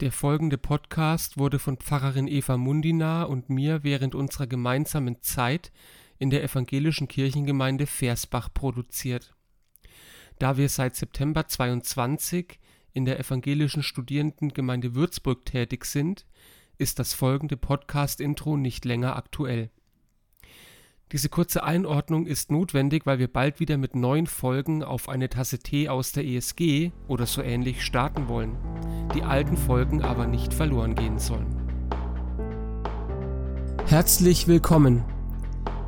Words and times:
Der 0.00 0.12
folgende 0.12 0.58
Podcast 0.58 1.38
wurde 1.38 1.58
von 1.58 1.76
Pfarrerin 1.76 2.28
Eva 2.28 2.56
Mundina 2.56 3.24
und 3.24 3.50
mir 3.50 3.82
während 3.82 4.14
unserer 4.14 4.46
gemeinsamen 4.46 5.20
Zeit 5.22 5.72
in 6.18 6.30
der 6.30 6.44
evangelischen 6.44 7.08
Kirchengemeinde 7.08 7.88
Versbach 7.88 8.48
produziert. 8.54 9.34
Da 10.38 10.56
wir 10.56 10.68
seit 10.68 10.94
September 10.94 11.48
22 11.48 12.60
in 12.92 13.06
der 13.06 13.18
evangelischen 13.18 13.82
Studierendengemeinde 13.82 14.94
Würzburg 14.94 15.44
tätig 15.44 15.84
sind, 15.84 16.26
ist 16.76 17.00
das 17.00 17.12
folgende 17.12 17.56
Podcast-Intro 17.56 18.56
nicht 18.56 18.84
länger 18.84 19.16
aktuell. 19.16 19.68
Diese 21.12 21.30
kurze 21.30 21.64
Einordnung 21.64 22.26
ist 22.26 22.50
notwendig, 22.50 23.06
weil 23.06 23.18
wir 23.18 23.32
bald 23.32 23.60
wieder 23.60 23.78
mit 23.78 23.96
neuen 23.96 24.26
Folgen 24.26 24.84
auf 24.84 25.08
eine 25.08 25.30
Tasse 25.30 25.58
Tee 25.58 25.88
aus 25.88 26.12
der 26.12 26.26
ESG 26.26 26.92
oder 27.06 27.24
so 27.24 27.40
ähnlich 27.40 27.82
starten 27.82 28.28
wollen, 28.28 28.58
die 29.14 29.22
alten 29.22 29.56
Folgen 29.56 30.02
aber 30.02 30.26
nicht 30.26 30.52
verloren 30.52 30.94
gehen 30.94 31.18
sollen. 31.18 31.46
Herzlich 33.86 34.48
willkommen. 34.48 35.02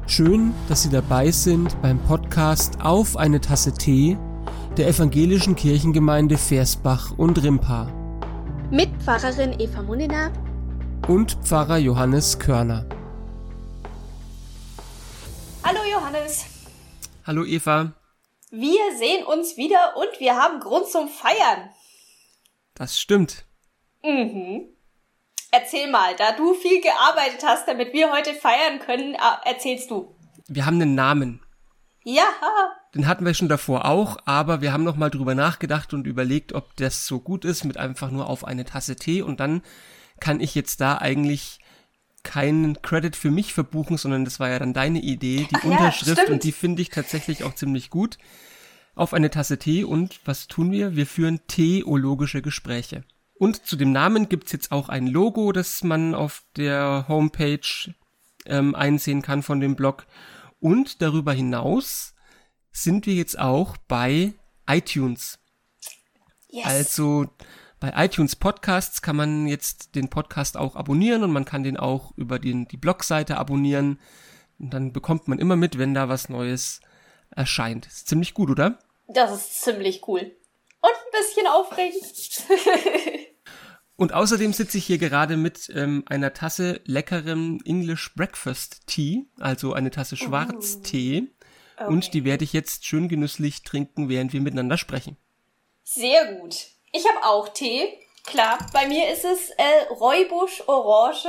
Schön, 0.07 0.55
dass 0.71 0.85
Sie 0.85 0.91
dabei 0.91 1.31
sind 1.31 1.77
beim 1.83 1.99
Podcast 1.99 2.81
Auf 2.81 3.19
eine 3.19 3.43
Tasse 3.43 3.75
Tee 3.75 4.17
der 4.79 4.89
evangelischen 4.89 5.55
Kirchengemeinde 5.55 6.39
Versbach 6.39 7.13
und 7.19 7.43
Rimpa. 7.43 7.93
Mit 8.71 8.89
Pfarrerin 9.03 9.61
Eva 9.61 9.83
Munina 9.83 10.31
und 11.09 11.33
Pfarrer 11.43 11.77
Johannes 11.77 12.39
Körner. 12.39 12.87
Johannes. 16.11 16.47
Hallo 17.25 17.45
Eva. 17.45 17.93
Wir 18.51 18.81
sehen 18.99 19.25
uns 19.25 19.57
wieder 19.57 19.97
und 19.97 20.19
wir 20.19 20.35
haben 20.35 20.59
Grund 20.59 20.89
zum 20.89 21.09
Feiern. 21.09 21.71
Das 22.75 22.99
stimmt. 22.99 23.45
Mhm. 24.03 24.71
Erzähl 25.53 25.89
mal, 25.89 26.17
da 26.17 26.33
du 26.33 26.55
viel 26.55 26.81
gearbeitet 26.81 27.45
hast, 27.45 27.69
damit 27.69 27.93
wir 27.93 28.11
heute 28.11 28.35
feiern 28.35 28.81
können, 28.81 29.17
erzählst 29.45 29.91
du. 29.91 30.17
Wir 30.49 30.67
haben 30.67 30.81
einen 30.81 30.97
Namen. 30.97 31.43
Ja. 32.03 32.25
Den 32.95 33.07
hatten 33.07 33.25
wir 33.25 33.35
schon 33.35 33.49
davor 33.49 33.85
auch, 33.85 34.17
aber 34.25 34.63
wir 34.63 34.73
haben 34.73 34.85
noch 34.85 34.97
mal 34.97 35.11
drüber 35.11 35.37
nachgedacht 35.37 35.95
und 35.95 36.09
überlegt, 36.09 36.55
ob 36.55 36.75
das 36.77 37.07
so 37.07 37.21
gut 37.21 37.45
ist 37.45 37.63
mit 37.65 37.77
einfach 37.77 38.11
nur 38.11 38.29
auf 38.29 38.45
eine 38.45 38.65
Tasse 38.65 38.97
Tee 38.97 39.23
und 39.23 39.39
dann 39.39 39.63
kann 40.19 40.41
ich 40.41 40.57
jetzt 40.57 40.81
da 40.81 40.99
eigentlich 40.99 41.61
keinen 42.23 42.81
Credit 42.83 43.17
für 43.17 43.31
mich 43.31 43.53
verbuchen, 43.53 43.97
sondern 43.97 44.25
das 44.25 44.41
war 44.41 44.51
ja 44.51 44.59
dann 44.59 44.75
deine 44.75 45.01
Idee, 45.01 45.47
die 45.51 45.57
Ach 45.57 45.65
Unterschrift 45.65 46.29
ja, 46.29 46.33
und 46.33 46.45
die 46.45 46.53
finde 46.53 46.83
ich 46.83 46.91
tatsächlich 46.91 47.45
auch 47.45 47.55
ziemlich 47.55 47.91
gut. 47.91 48.19
Auf 48.95 49.15
eine 49.15 49.31
Tasse 49.31 49.59
Tee 49.59 49.85
und 49.85 50.21
was 50.25 50.47
tun 50.47 50.71
wir? 50.73 50.97
Wir 50.97 51.07
führen 51.07 51.41
theologische 51.47 52.43
Gespräche. 52.43 53.05
Und 53.35 53.65
zu 53.65 53.77
dem 53.77 53.93
Namen 53.93 54.29
gibt's 54.29 54.53
jetzt 54.53 54.71
auch 54.71 54.91
ein 54.91 55.07
Logo, 55.07 55.53
das 55.53 55.83
man 55.83 56.15
auf 56.15 56.43
der 56.57 57.07
Homepage 57.09 57.95
ähm, 58.45 58.75
einsehen 58.75 59.23
kann 59.23 59.43
von 59.43 59.61
dem 59.61 59.77
Blog. 59.77 60.07
Und 60.59 61.01
darüber 61.01 61.33
hinaus 61.33 62.15
sind 62.71 63.07
wir 63.07 63.15
jetzt 63.15 63.39
auch 63.39 63.79
bei 63.89 64.35
iTunes. 64.67 65.39
Yes. 66.51 66.67
Also 66.67 67.31
bei 67.81 67.93
iTunes 67.97 68.37
Podcasts 68.37 69.01
kann 69.01 69.17
man 69.17 69.47
jetzt 69.47 69.95
den 69.95 70.11
Podcast 70.11 70.59
auch 70.59 70.77
abonnieren 70.77 71.25
und 71.25 71.33
man 71.33 71.47
kann 71.47 71.63
den 71.63 71.79
auch 71.79 72.13
über 72.17 72.39
den, 72.39 72.69
die 72.69 72.77
Blogseite 72.77 73.39
abonnieren. 73.39 73.99
Und 74.59 74.75
dann 74.75 74.93
bekommt 74.93 75.29
man 75.29 75.39
immer 75.39 75.57
mit, 75.57 75.79
wenn 75.79 75.95
da 75.95 76.11
was 76.11 76.29
Neues 76.29 76.83
erscheint. 77.31 77.87
Ist 77.87 78.07
ziemlich 78.07 78.35
gut, 78.35 78.51
oder? 78.51 78.79
Das 79.09 79.33
ist 79.33 79.63
ziemlich 79.63 80.07
cool. 80.07 80.21
Und 80.83 80.91
ein 80.91 81.11
bisschen 81.13 81.47
aufregend. 81.47 82.43
und 83.97 84.13
außerdem 84.13 84.53
sitze 84.53 84.77
ich 84.77 84.85
hier 84.85 84.99
gerade 84.99 85.39
mit 85.39 85.73
ähm, 85.75 86.05
einer 86.07 86.35
Tasse 86.35 86.83
leckerem 86.85 87.61
English 87.65 88.15
Breakfast 88.15 88.87
Tea, 88.87 89.27
also 89.39 89.73
eine 89.73 89.91
Tasse 89.91 90.17
oh. 90.21 90.25
Schwarztee. 90.25 91.23
Uh, 91.23 91.85
okay. 91.85 91.93
Und 91.93 92.13
die 92.13 92.25
werde 92.27 92.45
ich 92.45 92.53
jetzt 92.53 92.85
schön 92.85 93.09
genüsslich 93.09 93.63
trinken, 93.63 94.11
während 94.11 94.35
wir 94.35 94.43
miteinander 94.43 94.77
sprechen. 94.77 95.17
Sehr 95.83 96.35
gut. 96.35 96.67
Ich 96.93 97.07
habe 97.09 97.25
auch 97.25 97.49
Tee. 97.49 97.99
Klar, 98.25 98.59
bei 98.73 98.87
mir 98.87 99.11
ist 99.11 99.25
es 99.25 99.51
äh, 99.51 99.85
Räubusch 99.91 100.63
Orange, 100.67 101.29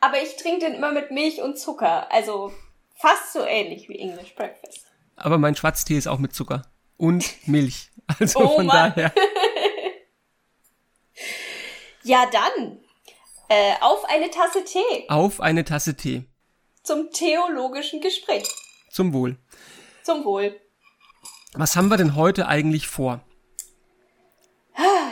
aber 0.00 0.22
ich 0.22 0.36
trinke 0.36 0.60
den 0.60 0.74
immer 0.74 0.92
mit 0.92 1.10
Milch 1.10 1.42
und 1.42 1.58
Zucker. 1.58 2.10
Also 2.10 2.52
fast 2.96 3.32
so 3.32 3.44
ähnlich 3.44 3.88
wie 3.88 3.98
English 3.98 4.34
Breakfast. 4.34 4.86
Aber 5.16 5.38
mein 5.38 5.56
Schwarztee 5.56 5.98
ist 5.98 6.06
auch 6.06 6.18
mit 6.18 6.34
Zucker 6.34 6.62
und 6.96 7.24
Milch. 7.46 7.90
Also 8.18 8.40
oh 8.40 8.56
von 8.56 8.66
Mann. 8.66 8.92
daher. 8.94 9.12
ja, 12.02 12.26
dann. 12.30 12.80
Äh, 13.48 13.74
auf 13.80 14.04
eine 14.04 14.30
Tasse 14.30 14.64
Tee. 14.64 15.08
Auf 15.08 15.40
eine 15.40 15.64
Tasse 15.64 15.96
Tee. 15.96 16.24
Zum 16.82 17.10
theologischen 17.10 18.00
Gespräch. 18.00 18.48
Zum 18.90 19.12
Wohl. 19.12 19.36
Zum 20.02 20.24
Wohl. 20.24 20.58
Was 21.54 21.76
haben 21.76 21.88
wir 21.88 21.96
denn 21.96 22.14
heute 22.14 22.46
eigentlich 22.46 22.86
vor? 22.86 23.20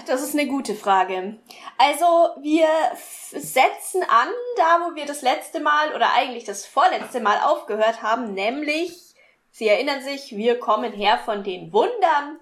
Das 0.07 0.23
ist 0.23 0.35
eine 0.35 0.47
gute 0.47 0.75
Frage. 0.75 1.37
Also 1.77 2.07
wir 2.41 2.67
setzen 2.97 4.03
an, 4.03 4.29
da 4.57 4.81
wo 4.81 4.95
wir 4.95 5.05
das 5.05 5.23
letzte 5.23 5.61
Mal 5.61 5.95
oder 5.95 6.13
eigentlich 6.15 6.45
das 6.45 6.65
vorletzte 6.65 7.21
Mal 7.21 7.39
aufgehört 7.45 8.03
haben, 8.03 8.33
nämlich, 8.33 9.15
Sie 9.51 9.69
erinnern 9.69 10.03
sich, 10.03 10.37
wir 10.37 10.59
kommen 10.59 10.93
her 10.93 11.19
von 11.25 11.43
den 11.43 11.73
Wundern 11.73 12.39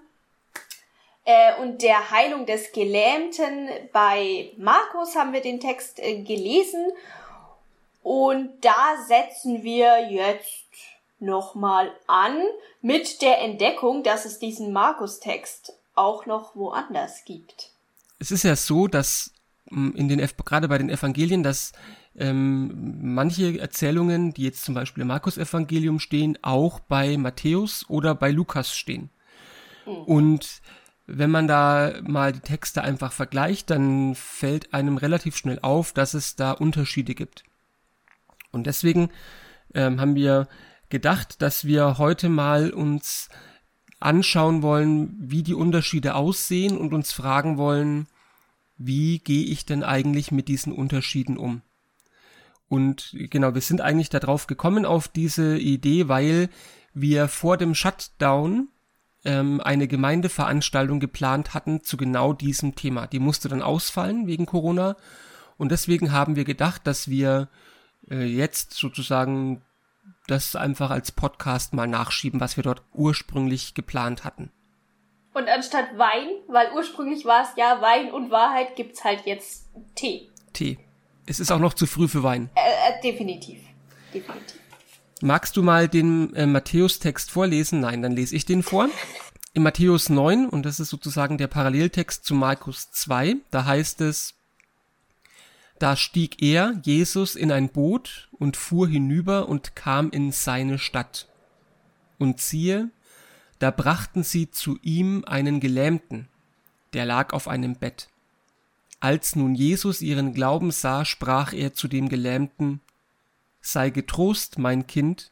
äh, 1.25 1.55
und 1.61 1.81
der 1.81 2.11
Heilung 2.11 2.45
des 2.45 2.71
Gelähmten. 2.71 3.69
Bei 3.91 4.51
Markus 4.57 5.15
haben 5.15 5.33
wir 5.33 5.41
den 5.41 5.59
Text 5.59 5.99
äh, 5.99 6.21
gelesen 6.21 6.91
und 8.03 8.63
da 8.63 8.97
setzen 9.05 9.63
wir 9.63 10.09
jetzt 10.09 10.67
nochmal 11.19 11.91
an 12.05 12.41
mit 12.81 13.21
der 13.21 13.41
Entdeckung, 13.41 14.03
dass 14.03 14.25
es 14.25 14.39
diesen 14.39 14.71
Markus-Text 14.71 15.73
auch 15.97 16.25
noch 16.25 16.55
woanders 16.55 17.25
gibt. 17.25 17.71
Es 18.19 18.31
ist 18.31 18.43
ja 18.43 18.55
so, 18.55 18.87
dass 18.87 19.31
hm, 19.69 19.93
in 19.95 20.07
den 20.07 20.25
gerade 20.45 20.67
bei 20.67 20.77
den 20.77 20.89
Evangelien, 20.89 21.43
dass 21.43 21.73
ähm, 22.15 23.13
manche 23.13 23.59
Erzählungen, 23.59 24.33
die 24.33 24.43
jetzt 24.43 24.63
zum 24.63 24.73
Beispiel 24.73 25.01
im 25.01 25.07
Markus-Evangelium 25.07 25.99
stehen, 25.99 26.37
auch 26.41 26.79
bei 26.79 27.17
Matthäus 27.17 27.85
oder 27.89 28.15
bei 28.15 28.31
Lukas 28.31 28.75
stehen. 28.75 29.09
Mhm. 29.85 29.93
Und 30.03 30.61
wenn 31.05 31.31
man 31.31 31.47
da 31.47 31.93
mal 32.03 32.33
die 32.33 32.41
Texte 32.41 32.81
einfach 32.83 33.11
vergleicht, 33.11 33.69
dann 33.69 34.15
fällt 34.15 34.73
einem 34.73 34.97
relativ 34.97 35.37
schnell 35.37 35.59
auf, 35.61 35.93
dass 35.93 36.13
es 36.13 36.35
da 36.35 36.51
Unterschiede 36.51 37.15
gibt. 37.15 37.43
Und 38.51 38.67
deswegen 38.67 39.09
ähm, 39.73 40.01
haben 40.01 40.15
wir 40.15 40.47
gedacht, 40.89 41.41
dass 41.41 41.65
wir 41.65 41.97
heute 41.97 42.29
mal 42.29 42.71
uns 42.71 43.29
anschauen 43.99 44.61
wollen, 44.61 45.15
wie 45.19 45.43
die 45.43 45.53
Unterschiede 45.53 46.15
aussehen 46.15 46.77
und 46.77 46.93
uns 46.93 47.11
fragen 47.11 47.57
wollen, 47.57 48.07
wie 48.77 49.19
gehe 49.19 49.45
ich 49.45 49.65
denn 49.65 49.83
eigentlich 49.83 50.31
mit 50.31 50.47
diesen 50.47 50.71
Unterschieden 50.71 51.37
um? 51.37 51.61
Und 52.69 53.15
genau, 53.29 53.53
wir 53.53 53.61
sind 53.61 53.81
eigentlich 53.81 54.09
darauf 54.09 54.45
gekommen 54.45 54.85
auf 54.85 55.07
diese 55.07 55.57
Idee, 55.57 56.07
weil 56.09 56.49
wir 56.93 57.27
vor 57.27 57.57
dem 57.57 57.73
Shutdown 57.73 58.67
ähm, 59.23 59.61
eine 59.61 59.87
Gemeindeveranstaltung 59.87 60.99
geplant 60.99 61.53
hatten 61.53 61.83
zu 61.83 61.97
genau 61.97 62.33
diesem 62.33 62.75
Thema. 62.75 63.07
Die 63.07 63.19
musste 63.19 63.49
dann 63.49 63.61
ausfallen 63.61 64.27
wegen 64.27 64.45
Corona. 64.45 64.95
Und 65.57 65.71
deswegen 65.71 66.11
haben 66.11 66.35
wir 66.35 66.43
gedacht, 66.43 66.85
dass 66.85 67.07
wir 67.07 67.47
äh, 68.09 68.25
jetzt 68.25 68.73
sozusagen 68.73 69.61
das 70.27 70.55
einfach 70.55 70.91
als 70.91 71.11
Podcast 71.11 71.73
mal 71.73 71.87
nachschieben, 71.87 72.39
was 72.39 72.57
wir 72.57 72.63
dort 72.63 72.83
ursprünglich 72.93 73.73
geplant 73.73 74.23
hatten. 74.23 74.51
Und 75.33 75.47
anstatt 75.49 75.97
Wein, 75.97 76.27
weil 76.47 76.71
ursprünglich 76.73 77.25
war 77.25 77.43
es 77.43 77.49
ja 77.57 77.81
Wein 77.81 78.11
und 78.11 78.31
Wahrheit, 78.31 78.75
gibt's 78.75 79.03
halt 79.03 79.25
jetzt 79.25 79.67
Tee. 79.95 80.29
Tee. 80.53 80.79
Es 81.27 81.39
ist 81.39 81.51
auch 81.51 81.59
noch 81.59 81.73
zu 81.73 81.85
früh 81.85 82.07
für 82.07 82.23
Wein. 82.23 82.49
Äh, 82.55 82.59
äh, 82.59 83.01
definitiv. 83.03 83.59
Definitiv. 84.13 84.59
Magst 85.21 85.57
du 85.57 85.63
mal 85.63 85.87
den 85.87 86.33
äh, 86.35 86.45
Matthäus-Text 86.45 87.31
vorlesen? 87.31 87.81
Nein, 87.81 88.01
dann 88.01 88.13
lese 88.13 88.35
ich 88.35 88.45
den 88.45 88.63
vor. 88.63 88.89
In 89.53 89.63
Matthäus 89.63 90.09
9, 90.09 90.47
und 90.47 90.65
das 90.65 90.79
ist 90.79 90.89
sozusagen 90.89 91.37
der 91.37 91.47
Paralleltext 91.47 92.23
zu 92.23 92.35
Markus 92.35 92.91
2, 92.91 93.37
da 93.49 93.65
heißt 93.65 94.01
es, 94.01 94.35
da 95.79 95.95
stieg 95.95 96.41
er, 96.41 96.79
Jesus, 96.83 97.35
in 97.35 97.51
ein 97.51 97.69
Boot 97.69 98.29
und 98.31 98.57
fuhr 98.57 98.87
hinüber 98.87 99.47
und 99.47 99.75
kam 99.75 100.09
in 100.09 100.31
seine 100.31 100.79
Stadt. 100.79 101.27
Und 102.17 102.41
siehe, 102.41 102.89
da 103.59 103.71
brachten 103.71 104.23
sie 104.23 104.51
zu 104.51 104.77
ihm 104.81 105.23
einen 105.25 105.59
Gelähmten, 105.59 106.27
der 106.93 107.05
lag 107.05 107.33
auf 107.33 107.47
einem 107.47 107.75
Bett. 107.75 108.09
Als 108.99 109.35
nun 109.35 109.53
Jesus 109.53 110.01
ihren 110.01 110.33
Glauben 110.33 110.71
sah, 110.71 111.05
sprach 111.05 111.53
er 111.53 111.73
zu 111.73 111.87
dem 111.87 112.09
Gelähmten, 112.09 112.81
Sei 113.61 113.89
getrost, 113.89 114.57
mein 114.57 114.87
Kind, 114.87 115.31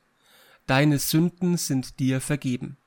deine 0.68 1.00
Sünden 1.00 1.57
sind 1.57 2.00
dir 2.00 2.21
vergeben. 2.21 2.77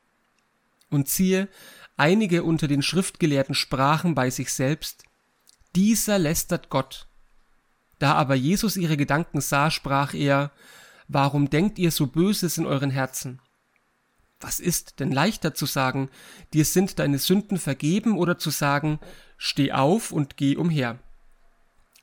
Und 0.90 1.08
siehe, 1.08 1.48
einige 1.96 2.44
unter 2.44 2.68
den 2.68 2.82
Schriftgelehrten 2.82 3.54
sprachen 3.54 4.14
bei 4.14 4.30
sich 4.30 4.52
selbst, 4.52 5.04
dieser 5.74 6.18
lästert 6.18 6.70
Gott. 6.70 7.07
Da 7.98 8.14
aber 8.14 8.34
Jesus 8.34 8.76
ihre 8.76 8.96
Gedanken 8.96 9.40
sah, 9.40 9.70
sprach 9.70 10.14
er, 10.14 10.52
Warum 11.08 11.48
denkt 11.48 11.78
ihr 11.78 11.90
so 11.90 12.06
Böses 12.06 12.58
in 12.58 12.66
euren 12.66 12.90
Herzen? 12.90 13.40
Was 14.40 14.60
ist 14.60 15.00
denn 15.00 15.10
leichter 15.10 15.54
zu 15.54 15.66
sagen, 15.66 16.10
dir 16.52 16.64
sind 16.64 16.98
deine 16.98 17.18
Sünden 17.18 17.58
vergeben 17.58 18.16
oder 18.16 18.38
zu 18.38 18.50
sagen, 18.50 19.00
steh 19.38 19.72
auf 19.72 20.12
und 20.12 20.36
geh 20.36 20.56
umher? 20.56 20.98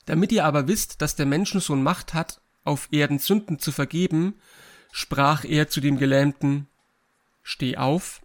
Damit 0.05 0.31
ihr 0.31 0.43
aber 0.43 0.67
wisst, 0.67 1.01
dass 1.01 1.15
der 1.15 1.27
Menschensohn 1.27 1.81
Macht 1.81 2.13
hat, 2.13 2.41
auf 2.63 2.89
Erden 2.91 3.19
Sünden 3.19 3.59
zu 3.59 3.71
vergeben, 3.71 4.35
sprach 4.91 5.45
er 5.45 5.69
zu 5.69 5.81
dem 5.81 5.97
Gelähmten, 5.97 6.67
steh 7.43 7.77
auf, 7.77 8.21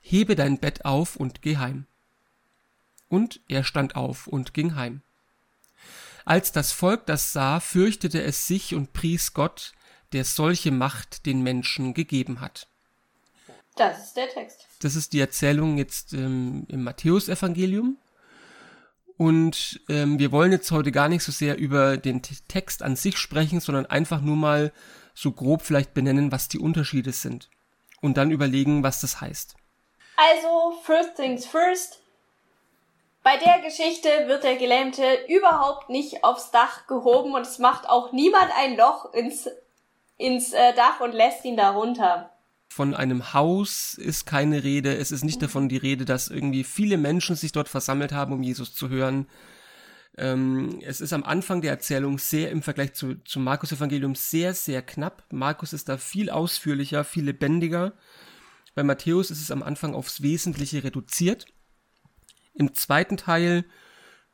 hebe 0.00 0.36
dein 0.36 0.58
Bett 0.58 0.84
auf 0.84 1.16
und 1.16 1.42
geh 1.42 1.56
heim. 1.56 1.86
Und 3.08 3.40
er 3.48 3.64
stand 3.64 3.96
auf 3.96 4.26
und 4.26 4.52
ging 4.52 4.76
heim. 4.76 5.02
Als 6.28 6.52
das 6.52 6.72
Volk 6.72 7.06
das 7.06 7.32
sah, 7.32 7.58
fürchtete 7.58 8.22
es 8.22 8.46
sich 8.46 8.74
und 8.74 8.92
pries 8.92 9.32
Gott, 9.32 9.72
der 10.12 10.26
solche 10.26 10.70
Macht 10.70 11.24
den 11.24 11.42
Menschen 11.42 11.94
gegeben 11.94 12.42
hat. 12.42 12.66
Das 13.76 14.08
ist 14.08 14.14
der 14.18 14.28
Text. 14.28 14.66
Das 14.82 14.94
ist 14.94 15.14
die 15.14 15.20
Erzählung 15.20 15.78
jetzt 15.78 16.12
ähm, 16.12 16.66
im 16.68 16.84
Matthäusevangelium. 16.84 17.96
Und 19.16 19.80
ähm, 19.88 20.18
wir 20.18 20.30
wollen 20.30 20.52
jetzt 20.52 20.70
heute 20.70 20.92
gar 20.92 21.08
nicht 21.08 21.22
so 21.22 21.32
sehr 21.32 21.56
über 21.56 21.96
den 21.96 22.20
Text 22.20 22.82
an 22.82 22.94
sich 22.94 23.16
sprechen, 23.16 23.60
sondern 23.60 23.86
einfach 23.86 24.20
nur 24.20 24.36
mal 24.36 24.70
so 25.14 25.32
grob 25.32 25.62
vielleicht 25.62 25.94
benennen, 25.94 26.30
was 26.30 26.48
die 26.48 26.58
Unterschiede 26.58 27.12
sind. 27.12 27.48
Und 28.02 28.18
dann 28.18 28.30
überlegen, 28.30 28.82
was 28.82 29.00
das 29.00 29.22
heißt. 29.22 29.54
Also, 30.16 30.78
first 30.84 31.16
things 31.16 31.46
first. 31.46 32.00
Bei 33.28 33.36
der 33.36 33.60
Geschichte 33.60 34.08
wird 34.26 34.42
der 34.42 34.56
Gelähmte 34.56 35.02
überhaupt 35.28 35.90
nicht 35.90 36.24
aufs 36.24 36.50
Dach 36.50 36.86
gehoben 36.86 37.34
und 37.34 37.42
es 37.42 37.58
macht 37.58 37.86
auch 37.86 38.10
niemand 38.10 38.50
ein 38.56 38.74
Loch 38.74 39.12
ins, 39.12 39.50
ins 40.16 40.54
äh, 40.54 40.72
Dach 40.74 41.00
und 41.00 41.12
lässt 41.12 41.44
ihn 41.44 41.58
da 41.58 41.72
runter. 41.72 42.30
Von 42.70 42.94
einem 42.94 43.34
Haus 43.34 43.92
ist 43.98 44.24
keine 44.24 44.64
Rede. 44.64 44.96
Es 44.96 45.12
ist 45.12 45.26
nicht 45.26 45.42
davon 45.42 45.68
die 45.68 45.76
Rede, 45.76 46.06
dass 46.06 46.28
irgendwie 46.28 46.64
viele 46.64 46.96
Menschen 46.96 47.36
sich 47.36 47.52
dort 47.52 47.68
versammelt 47.68 48.12
haben, 48.12 48.32
um 48.32 48.42
Jesus 48.42 48.72
zu 48.72 48.88
hören. 48.88 49.28
Ähm, 50.16 50.80
es 50.82 51.02
ist 51.02 51.12
am 51.12 51.22
Anfang 51.22 51.60
der 51.60 51.72
Erzählung 51.72 52.18
sehr 52.18 52.50
im 52.50 52.62
Vergleich 52.62 52.94
zu, 52.94 53.16
zum 53.26 53.44
Markus 53.44 53.72
Evangelium 53.72 54.14
sehr, 54.14 54.54
sehr 54.54 54.80
knapp. 54.80 55.22
Markus 55.30 55.74
ist 55.74 55.90
da 55.90 55.98
viel 55.98 56.30
ausführlicher, 56.30 57.04
viel 57.04 57.26
lebendiger. 57.26 57.92
Bei 58.74 58.84
Matthäus 58.84 59.30
ist 59.30 59.42
es 59.42 59.50
am 59.50 59.62
Anfang 59.62 59.94
aufs 59.94 60.22
Wesentliche 60.22 60.82
reduziert. 60.82 61.44
Im 62.58 62.74
zweiten 62.74 63.16
Teil, 63.16 63.64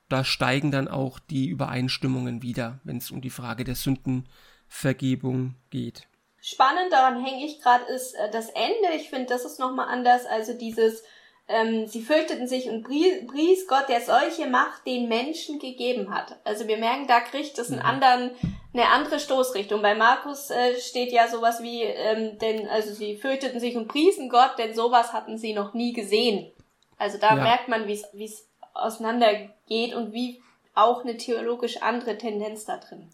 da 0.08 0.24
steigen 0.24 0.70
dann 0.70 0.88
auch 0.88 1.18
die 1.18 1.46
Übereinstimmungen 1.46 2.42
wieder, 2.42 2.80
wenn 2.82 2.96
es 2.96 3.10
um 3.10 3.20
die 3.20 3.30
Frage 3.30 3.64
der 3.64 3.74
Sündenvergebung 3.74 5.56
geht. 5.68 6.08
Spannend 6.40 6.90
daran 6.90 7.22
hänge 7.22 7.44
ich 7.44 7.60
gerade 7.60 7.84
ist 7.84 8.14
äh, 8.14 8.30
das 8.30 8.48
Ende. 8.48 8.96
Ich 8.96 9.10
finde, 9.10 9.26
das 9.26 9.44
ist 9.44 9.60
nochmal 9.60 9.88
anders. 9.88 10.24
Also 10.24 10.54
dieses, 10.54 11.02
ähm, 11.48 11.86
sie 11.86 12.02
fürchteten 12.02 12.48
sich 12.48 12.70
und 12.70 12.82
pries 12.82 13.66
Gott, 13.66 13.90
der 13.90 14.00
solche 14.00 14.46
Macht 14.46 14.86
den 14.86 15.08
Menschen 15.08 15.58
gegeben 15.58 16.14
hat. 16.14 16.38
Also 16.44 16.66
wir 16.66 16.78
merken, 16.78 17.06
da 17.06 17.20
kriegt 17.20 17.58
es 17.58 17.70
einen 17.70 17.80
mhm. 17.80 17.86
anderen, 17.86 18.30
eine 18.72 18.88
andere 18.88 19.20
Stoßrichtung. 19.20 19.82
Bei 19.82 19.94
Markus 19.94 20.50
äh, 20.50 20.80
steht 20.80 21.12
ja 21.12 21.28
sowas 21.28 21.62
wie, 21.62 21.82
ähm, 21.82 22.38
denn, 22.38 22.68
also 22.68 22.94
sie 22.94 23.16
fürchteten 23.16 23.60
sich 23.60 23.76
und 23.76 23.88
priesen 23.88 24.30
Gott, 24.30 24.58
denn 24.58 24.74
sowas 24.74 25.12
hatten 25.12 25.36
sie 25.36 25.52
noch 25.52 25.74
nie 25.74 25.92
gesehen. 25.92 26.50
Also 26.98 27.18
da 27.18 27.36
ja. 27.36 27.42
merkt 27.42 27.68
man, 27.68 27.86
wie 27.86 28.24
es 28.24 28.46
auseinandergeht 28.74 29.94
und 29.94 30.12
wie 30.12 30.42
auch 30.74 31.04
eine 31.04 31.16
theologisch 31.16 31.82
andere 31.82 32.18
Tendenz 32.18 32.64
da 32.64 32.78
drin 32.78 33.10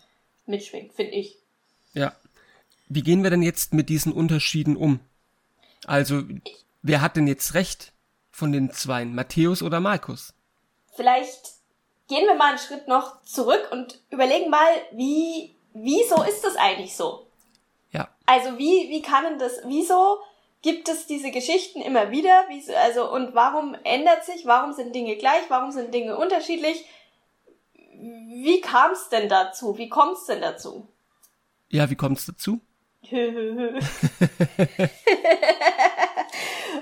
mitschwingt, 0.46 0.92
finde 0.94 1.12
ich. 1.12 1.36
Ja. 1.92 2.12
Wie 2.88 3.02
gehen 3.02 3.22
wir 3.22 3.30
denn 3.30 3.42
jetzt 3.42 3.72
mit 3.72 3.88
diesen 3.88 4.12
Unterschieden 4.12 4.76
um? 4.76 5.00
Also, 5.86 6.22
wer 6.82 7.00
hat 7.00 7.16
denn 7.16 7.26
jetzt 7.26 7.54
recht 7.54 7.92
von 8.30 8.52
den 8.52 8.72
Zweien, 8.72 9.14
Matthäus 9.14 9.62
oder 9.62 9.80
Markus? 9.80 10.34
Vielleicht 10.94 11.52
gehen 12.08 12.26
wir 12.26 12.34
mal 12.34 12.50
einen 12.50 12.58
Schritt 12.58 12.88
noch 12.88 13.22
zurück 13.22 13.68
und 13.70 14.00
überlegen 14.10 14.50
mal, 14.50 14.68
wie, 14.92 15.54
wieso 15.72 16.22
ist 16.24 16.44
das 16.44 16.56
eigentlich 16.56 16.96
so? 16.96 17.26
Ja. 17.92 18.08
Also, 18.26 18.58
wie, 18.58 18.88
wie 18.90 19.02
kann 19.02 19.24
denn 19.24 19.38
das, 19.38 19.60
wieso 19.66 20.18
gibt 20.62 20.88
es 20.88 21.06
diese 21.06 21.30
Geschichten 21.30 21.80
immer 21.80 22.10
wieder? 22.10 22.44
Wie, 22.48 22.62
also, 22.74 23.10
und 23.10 23.34
warum 23.34 23.76
ändert 23.84 24.24
sich? 24.24 24.46
Warum 24.46 24.72
sind 24.72 24.94
Dinge 24.94 25.16
gleich? 25.16 25.42
Warum 25.48 25.70
sind 25.70 25.94
Dinge 25.94 26.16
unterschiedlich? 26.16 26.84
Wie 27.94 28.60
kam 28.60 28.92
es 28.92 29.08
denn 29.08 29.28
dazu? 29.28 29.76
Wie 29.78 29.88
kommt 29.88 30.16
es 30.16 30.26
denn 30.26 30.40
dazu? 30.40 30.86
Ja, 31.68 31.88
wie 31.90 31.96
kommt 31.96 32.18
es 32.18 32.26
dazu? 32.26 32.60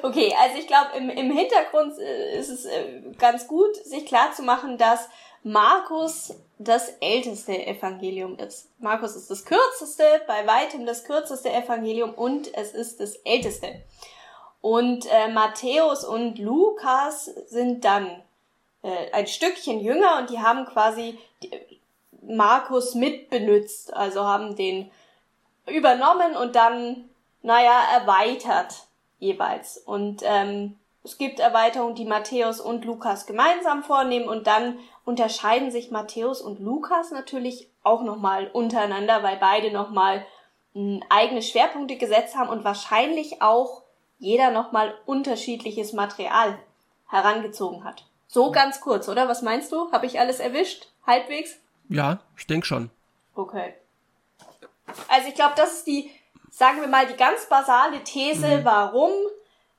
okay, 0.03 0.35
also 0.39 0.59
ich 0.59 0.67
glaube, 0.67 0.97
im, 0.97 1.11
im 1.11 1.31
Hintergrund 1.31 1.97
äh, 1.99 2.39
ist 2.39 2.49
es 2.49 2.65
äh, 2.65 3.03
ganz 3.19 3.47
gut, 3.47 3.77
sich 3.77 4.05
klar 4.05 4.33
zu 4.33 4.43
machen, 4.43 4.79
dass 4.79 5.09
Markus 5.45 6.35
das 6.59 6.89
älteste 7.01 7.67
Evangelium 7.67 8.37
ist. 8.39 8.69
Markus 8.79 9.15
ist 9.15 9.31
das 9.31 9.45
kürzeste, 9.45 10.03
bei 10.27 10.47
weitem 10.47 10.87
das 10.87 11.05
kürzeste 11.05 11.53
Evangelium 11.53 12.15
und 12.15 12.53
es 12.55 12.73
ist 12.73 13.01
das 13.01 13.15
älteste. 13.25 13.83
Und 14.61 15.07
äh, 15.11 15.29
Matthäus 15.29 16.05
und 16.05 16.39
Lukas 16.39 17.27
sind 17.47 17.85
dann 17.85 18.23
äh, 18.83 19.13
ein 19.13 19.27
Stückchen 19.29 19.81
jünger 19.81 20.19
und 20.19 20.31
die 20.31 20.41
haben 20.41 20.67
quasi 20.67 21.19
Markus 22.23 22.95
mitbenutzt, 22.95 23.95
also 23.95 24.25
haben 24.25 24.57
den 24.57 24.91
übernommen 25.67 26.37
und 26.37 26.57
dann, 26.57 27.09
naja, 27.43 27.83
erweitert 27.93 28.75
jeweils. 29.21 29.79
Und 29.79 30.23
ähm, 30.25 30.77
es 31.09 31.17
gibt 31.17 31.41
Erweiterungen, 31.41 31.95
die 31.95 32.05
Matthäus 32.05 32.61
und 32.61 32.85
Lukas 32.85 33.25
gemeinsam 33.25 33.83
vornehmen 33.83 34.29
und 34.29 34.47
dann 34.47 34.79
unterscheiden 35.07 35.71
sich 35.71 35.91
Matthäus 35.91 36.43
und 36.43 36.61
Lukas 36.61 37.11
natürlich 37.11 37.71
auch 37.83 38.03
nochmal 38.03 38.49
untereinander, 38.53 39.23
weil 39.23 39.39
beide 39.39 39.71
nochmal 39.71 40.27
hm, 40.75 41.03
eigene 41.09 41.41
Schwerpunkte 41.41 41.97
gesetzt 41.97 42.37
haben 42.37 42.51
und 42.51 42.63
wahrscheinlich 42.63 43.41
auch 43.41 43.83
jeder 44.19 44.51
nochmal 44.51 44.95
unterschiedliches 45.07 45.95
Material 45.95 46.59
herangezogen 47.09 47.85
hat. 47.85 48.05
So 48.27 48.51
ganz 48.51 48.83
kurz, 48.83 49.09
oder? 49.09 49.29
Was 49.29 49.41
meinst 49.41 49.73
du? 49.73 49.91
Habe 49.93 50.05
ich 50.05 50.21
alles 50.21 50.41
erwischt? 50.41 50.89
Halbwegs? 51.07 51.59
Ja, 51.89 52.19
ich 52.37 52.47
denke 52.47 52.67
schon. 52.67 52.91
Okay. 53.35 53.73
Also 55.09 55.29
ich 55.29 55.35
glaube, 55.35 55.55
das 55.57 55.73
ist 55.73 55.87
die, 55.87 56.11
sagen 56.51 56.83
wir 56.83 56.89
mal, 56.89 57.07
die 57.07 57.17
ganz 57.17 57.47
basale 57.49 58.05
These, 58.05 58.59
mhm. 58.59 58.65
warum 58.67 59.13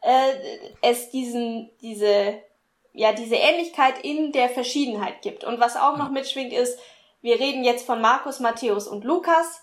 äh, 0.01 0.33
es 0.81 1.09
diesen, 1.09 1.69
diese, 1.81 2.41
ja, 2.93 3.13
diese 3.13 3.35
Ähnlichkeit 3.35 4.03
in 4.03 4.31
der 4.31 4.49
Verschiedenheit 4.49 5.21
gibt. 5.21 5.43
Und 5.43 5.59
was 5.59 5.75
auch 5.75 5.97
noch 5.97 6.09
mitschwingt 6.09 6.53
ist, 6.53 6.77
wir 7.21 7.39
reden 7.39 7.63
jetzt 7.63 7.85
von 7.85 8.01
Markus, 8.01 8.39
Matthäus 8.39 8.87
und 8.87 9.03
Lukas. 9.03 9.61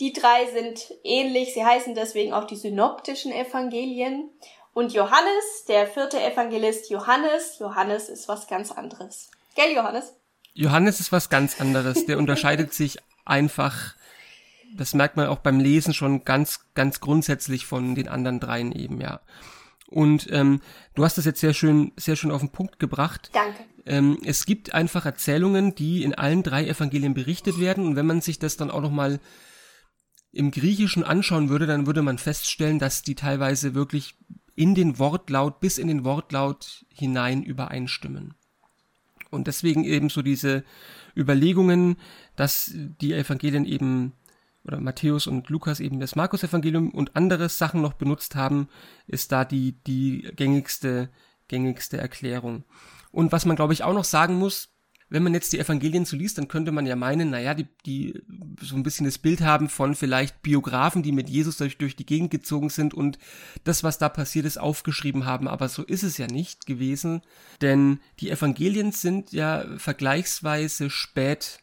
Die 0.00 0.12
drei 0.12 0.46
sind 0.46 0.94
ähnlich, 1.04 1.54
sie 1.54 1.64
heißen 1.64 1.94
deswegen 1.94 2.32
auch 2.32 2.44
die 2.44 2.56
synoptischen 2.56 3.30
Evangelien. 3.30 4.30
Und 4.72 4.94
Johannes, 4.94 5.64
der 5.68 5.86
vierte 5.86 6.20
Evangelist 6.20 6.88
Johannes, 6.88 7.58
Johannes 7.58 8.08
ist 8.08 8.26
was 8.26 8.46
ganz 8.46 8.72
anderes. 8.72 9.30
Gell, 9.54 9.74
Johannes? 9.74 10.14
Johannes 10.54 10.98
ist 11.00 11.12
was 11.12 11.28
ganz 11.28 11.60
anderes. 11.60 12.06
Der 12.06 12.18
unterscheidet 12.18 12.72
sich 12.72 12.98
einfach 13.24 13.94
das 14.76 14.94
merkt 14.94 15.16
man 15.16 15.26
auch 15.26 15.38
beim 15.38 15.60
Lesen 15.60 15.94
schon 15.94 16.24
ganz, 16.24 16.60
ganz 16.74 17.00
grundsätzlich 17.00 17.66
von 17.66 17.94
den 17.94 18.08
anderen 18.08 18.40
dreien 18.40 18.72
eben, 18.72 19.00
ja. 19.00 19.20
Und 19.86 20.28
ähm, 20.30 20.60
du 20.94 21.04
hast 21.04 21.18
das 21.18 21.26
jetzt 21.26 21.40
sehr 21.40 21.52
schön, 21.52 21.92
sehr 21.96 22.16
schön 22.16 22.30
auf 22.30 22.40
den 22.40 22.50
Punkt 22.50 22.78
gebracht. 22.78 23.30
Danke. 23.34 23.64
Ähm, 23.84 24.18
es 24.24 24.46
gibt 24.46 24.74
einfach 24.74 25.04
Erzählungen, 25.04 25.74
die 25.74 26.02
in 26.02 26.14
allen 26.14 26.42
drei 26.42 26.66
Evangelien 26.66 27.14
berichtet 27.14 27.60
werden. 27.60 27.86
Und 27.86 27.96
wenn 27.96 28.06
man 28.06 28.22
sich 28.22 28.38
das 28.38 28.56
dann 28.56 28.70
auch 28.70 28.80
nochmal 28.80 29.20
im 30.32 30.50
Griechischen 30.50 31.04
anschauen 31.04 31.50
würde, 31.50 31.66
dann 31.66 31.86
würde 31.86 32.00
man 32.00 32.16
feststellen, 32.16 32.78
dass 32.78 33.02
die 33.02 33.14
teilweise 33.14 33.74
wirklich 33.74 34.14
in 34.54 34.74
den 34.74 34.98
Wortlaut, 34.98 35.60
bis 35.60 35.78
in 35.78 35.88
den 35.88 36.04
Wortlaut 36.04 36.86
hinein 36.88 37.42
übereinstimmen. 37.42 38.34
Und 39.30 39.46
deswegen 39.46 39.84
eben 39.84 40.08
so 40.08 40.22
diese 40.22 40.64
Überlegungen, 41.16 41.96
dass 42.36 42.70
die 42.74 43.12
Evangelien 43.12 43.64
eben 43.64 44.12
oder 44.64 44.80
Matthäus 44.80 45.26
und 45.26 45.48
Lukas 45.48 45.80
eben 45.80 46.00
das 46.00 46.16
Markus-Evangelium 46.16 46.90
und 46.90 47.16
andere 47.16 47.48
Sachen 47.48 47.82
noch 47.82 47.94
benutzt 47.94 48.36
haben, 48.36 48.68
ist 49.06 49.32
da 49.32 49.44
die, 49.44 49.72
die 49.86 50.30
gängigste, 50.36 51.10
gängigste 51.48 51.98
Erklärung. 51.98 52.64
Und 53.10 53.32
was 53.32 53.44
man, 53.44 53.56
glaube 53.56 53.72
ich, 53.72 53.82
auch 53.82 53.94
noch 53.94 54.04
sagen 54.04 54.36
muss, 54.36 54.72
wenn 55.12 55.22
man 55.22 55.34
jetzt 55.34 55.52
die 55.52 55.58
Evangelien 55.58 56.06
so 56.06 56.16
liest, 56.16 56.38
dann 56.38 56.48
könnte 56.48 56.72
man 56.72 56.86
ja 56.86 56.96
meinen, 56.96 57.28
naja, 57.28 57.52
die, 57.52 57.66
die 57.84 58.22
so 58.62 58.74
ein 58.76 58.82
bisschen 58.82 59.04
das 59.04 59.18
Bild 59.18 59.42
haben 59.42 59.68
von 59.68 59.94
vielleicht 59.94 60.40
Biografen, 60.40 61.02
die 61.02 61.12
mit 61.12 61.28
Jesus 61.28 61.58
durch, 61.58 61.76
durch 61.76 61.96
die 61.96 62.06
Gegend 62.06 62.30
gezogen 62.30 62.70
sind 62.70 62.94
und 62.94 63.18
das, 63.62 63.84
was 63.84 63.98
da 63.98 64.08
passiert 64.08 64.46
ist, 64.46 64.56
aufgeschrieben 64.56 65.26
haben. 65.26 65.48
Aber 65.48 65.68
so 65.68 65.82
ist 65.82 66.02
es 66.02 66.16
ja 66.16 66.28
nicht 66.28 66.64
gewesen, 66.64 67.20
denn 67.60 68.00
die 68.20 68.30
Evangelien 68.30 68.90
sind 68.92 69.32
ja 69.32 69.66
vergleichsweise 69.76 70.88
spät 70.88 71.60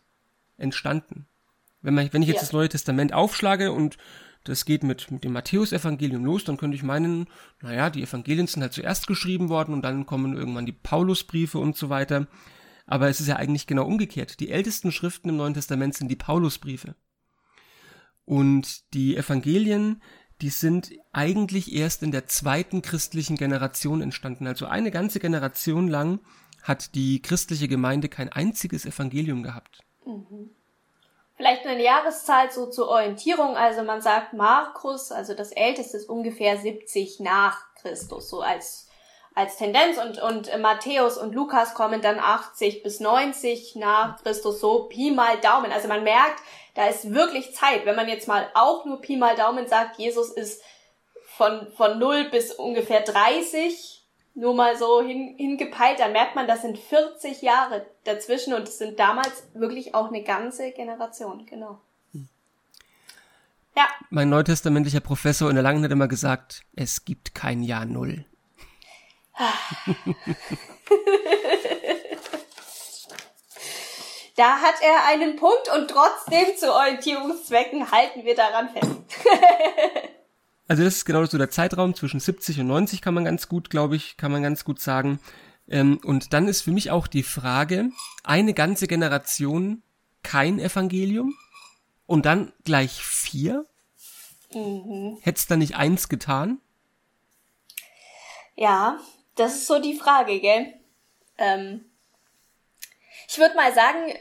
entstanden. 0.58 1.26
Wenn, 1.82 1.94
man, 1.94 2.12
wenn 2.12 2.22
ich 2.22 2.28
jetzt 2.28 2.38
ja. 2.38 2.42
das 2.42 2.54
Neue 2.54 2.70
Testament 2.70 3.14
aufschlage 3.14 3.72
und 3.72 3.98
das 4.44 4.66
geht 4.66 4.84
mit, 4.84 5.12
mit 5.12 5.24
dem 5.24 5.34
Matthäusevangelium 5.34 6.24
los, 6.24 6.44
dann 6.44 6.58
könnte 6.58 6.76
ich 6.76 6.84
meinen, 6.84 7.28
naja, 7.62 7.90
die 7.90 8.04
Evangelien 8.04 8.48
sind 8.48 8.62
halt 8.62 8.74
zuerst 8.74 9.08
geschrieben 9.08 9.50
worden 9.50 9.74
und 9.74 9.82
dann 9.84 10.06
kommen 10.06 10.36
irgendwann 10.36 10.66
die 10.66 10.72
Paulusbriefe 10.72 11.60
und 11.60 11.76
so 11.76 11.90
weiter. 11.90 12.28
Aber 12.86 13.10
es 13.10 13.20
ist 13.20 13.28
ja 13.28 13.36
eigentlich 13.36 13.68
genau 13.68 13.86
umgekehrt. 13.86 14.40
Die 14.40 14.50
ältesten 14.50 14.92
Schriften 14.92 15.30
im 15.30 15.38
Neuen 15.38 15.54
Testament 15.54 15.94
sind 15.94 16.08
die 16.10 16.16
Paulusbriefe. 16.16 16.96
Und 18.26 18.94
die 18.94 19.16
Evangelien, 19.18 20.02
die 20.42 20.50
sind 20.50 20.92
eigentlich 21.12 21.74
erst 21.74 22.02
in 22.02 22.12
der 22.12 22.28
zweiten 22.28 22.82
christlichen 22.82 23.36
Generation 23.36 24.02
entstanden. 24.02 24.48
Also 24.48 24.66
eine 24.66 24.92
ganze 24.92 25.20
Generation 25.20 25.88
lang 25.88 26.20
hat 26.64 26.96
die 26.96 27.22
christliche 27.22 27.68
Gemeinde 27.68 28.10
kein 28.10 28.30
einziges 28.30 28.86
Evangelium 28.86 29.44
gehabt. 29.44 29.84
Mhm. 30.06 30.52
Vielleicht 31.40 31.66
eine 31.66 31.82
Jahreszahl 31.82 32.52
so 32.52 32.66
zur 32.66 32.90
Orientierung. 32.90 33.56
Also 33.56 33.84
man 33.84 34.02
sagt 34.02 34.34
Markus, 34.34 35.10
also 35.10 35.34
das 35.34 35.54
älteste 35.54 35.96
ist 35.96 36.10
ungefähr 36.10 36.58
70 36.58 37.22
nach 37.22 37.74
Christus, 37.76 38.30
so 38.30 38.42
als 38.42 38.90
als 39.36 39.56
Tendenz 39.56 39.98
und, 39.98 40.22
und 40.22 40.60
Matthäus 40.60 41.18
und 41.18 41.34
Lukas 41.34 41.76
kommen 41.76 42.02
dann 42.02 42.20
80 42.20 42.84
bis 42.84 43.00
90 43.00 43.78
nach 43.78 44.22
Christus 44.22 44.60
so 44.60 44.90
Pi 44.90 45.12
mal 45.12 45.38
Daumen. 45.38 45.72
Also 45.72 45.88
man 45.88 46.04
merkt, 46.04 46.42
da 46.76 46.88
ist 46.88 47.14
wirklich 47.14 47.56
Zeit. 47.56 47.86
Wenn 47.86 47.96
man 47.96 48.10
jetzt 48.10 48.28
mal 48.28 48.50
auch 48.54 48.84
nur 48.84 49.00
Pi 49.00 49.16
mal 49.16 49.38
Daumen 49.38 49.66
sagt, 49.66 49.98
Jesus 49.98 50.32
ist 50.32 50.62
von, 51.24 51.72
von 51.78 52.00
0 52.00 52.26
bis 52.32 52.52
ungefähr 52.52 53.00
30 53.00 53.99
nur 54.36 54.54
mal 54.54 54.78
so 54.78 55.02
hin, 55.02 55.36
hingepeilt, 55.38 56.00
dann 56.00 56.12
merkt 56.12 56.36
man, 56.36 56.48
das 56.48 56.62
sind 56.62 56.78
40 56.78 57.42
Jahre 57.42 57.86
dazwischen 58.04 58.54
und 58.54 58.64
es 58.64 58.78
sind 58.78 59.00
damals 59.00 59.44
wirklich 59.54 59.96
auch 59.96 60.08
eine 60.08 60.24
ganze 60.24 60.72
Generation, 60.72 61.46
genau. 61.46 61.80
Ja. 63.76 63.88
Mein 64.10 64.30
neutestamentlicher 64.30 65.00
Professor 65.00 65.50
in 65.50 65.56
der 65.56 65.64
Langen 65.64 65.84
hat 65.84 65.92
immer 65.92 66.08
gesagt, 66.08 66.64
es 66.76 67.06
gibt 67.06 67.36
kein 67.36 67.64
Jahr 67.64 67.86
Null. 67.86 68.26
da 74.36 74.58
hat 74.58 74.76
er 74.82 75.06
einen 75.08 75.38
Punkt 75.38 75.70
und 75.74 75.90
trotzdem 75.90 76.58
zu 76.58 76.74
Orientierungszwecken 76.74 77.90
halten 77.90 78.26
wir 78.26 78.36
daran 78.36 78.70
fest. 78.70 78.90
also 80.70 80.84
das 80.84 80.98
ist 80.98 81.06
genau 81.06 81.26
so 81.26 81.40
der 81.40 81.50
Zeitraum 81.50 81.96
zwischen 81.96 82.20
70 82.20 82.60
und 82.60 82.68
90 82.68 83.02
kann 83.02 83.16
man 83.16 83.26
ganz 83.26 83.50
gut, 83.50 83.72
glaube 83.72 83.96
ich, 83.96 84.18
kann 84.18 84.32
man 84.32 84.44
ganz 84.44 84.64
gut 84.64 84.80
sagen. 84.80 85.20
Ähm, 85.68 86.00
und 86.04 86.32
dann 86.32 86.48
ist 86.48 86.62
für 86.62 86.72
mich 86.72 86.92
auch 86.92 87.08
die 87.08 87.24
Frage, 87.24 87.90
eine 88.24 88.54
ganze 88.54 88.88
Generation 88.88 89.82
kein 90.22 90.60
Evangelium 90.60 91.36
und 92.06 92.28
dann 92.28 92.54
gleich 92.66 93.04
vier? 93.04 93.66
Mhm. 94.54 95.18
Hätt's 95.22 95.48
da 95.48 95.58
nicht 95.58 95.76
eins 95.76 96.08
getan? 96.08 96.62
Ja, 98.56 99.00
das 99.36 99.56
ist 99.56 99.68
so 99.68 99.80
die 99.80 99.96
Frage, 99.96 100.40
gell? 100.40 100.72
Ähm, 101.40 101.86
ich 103.28 103.40
würde 103.40 103.56
mal 103.56 103.74
sagen, 103.74 104.14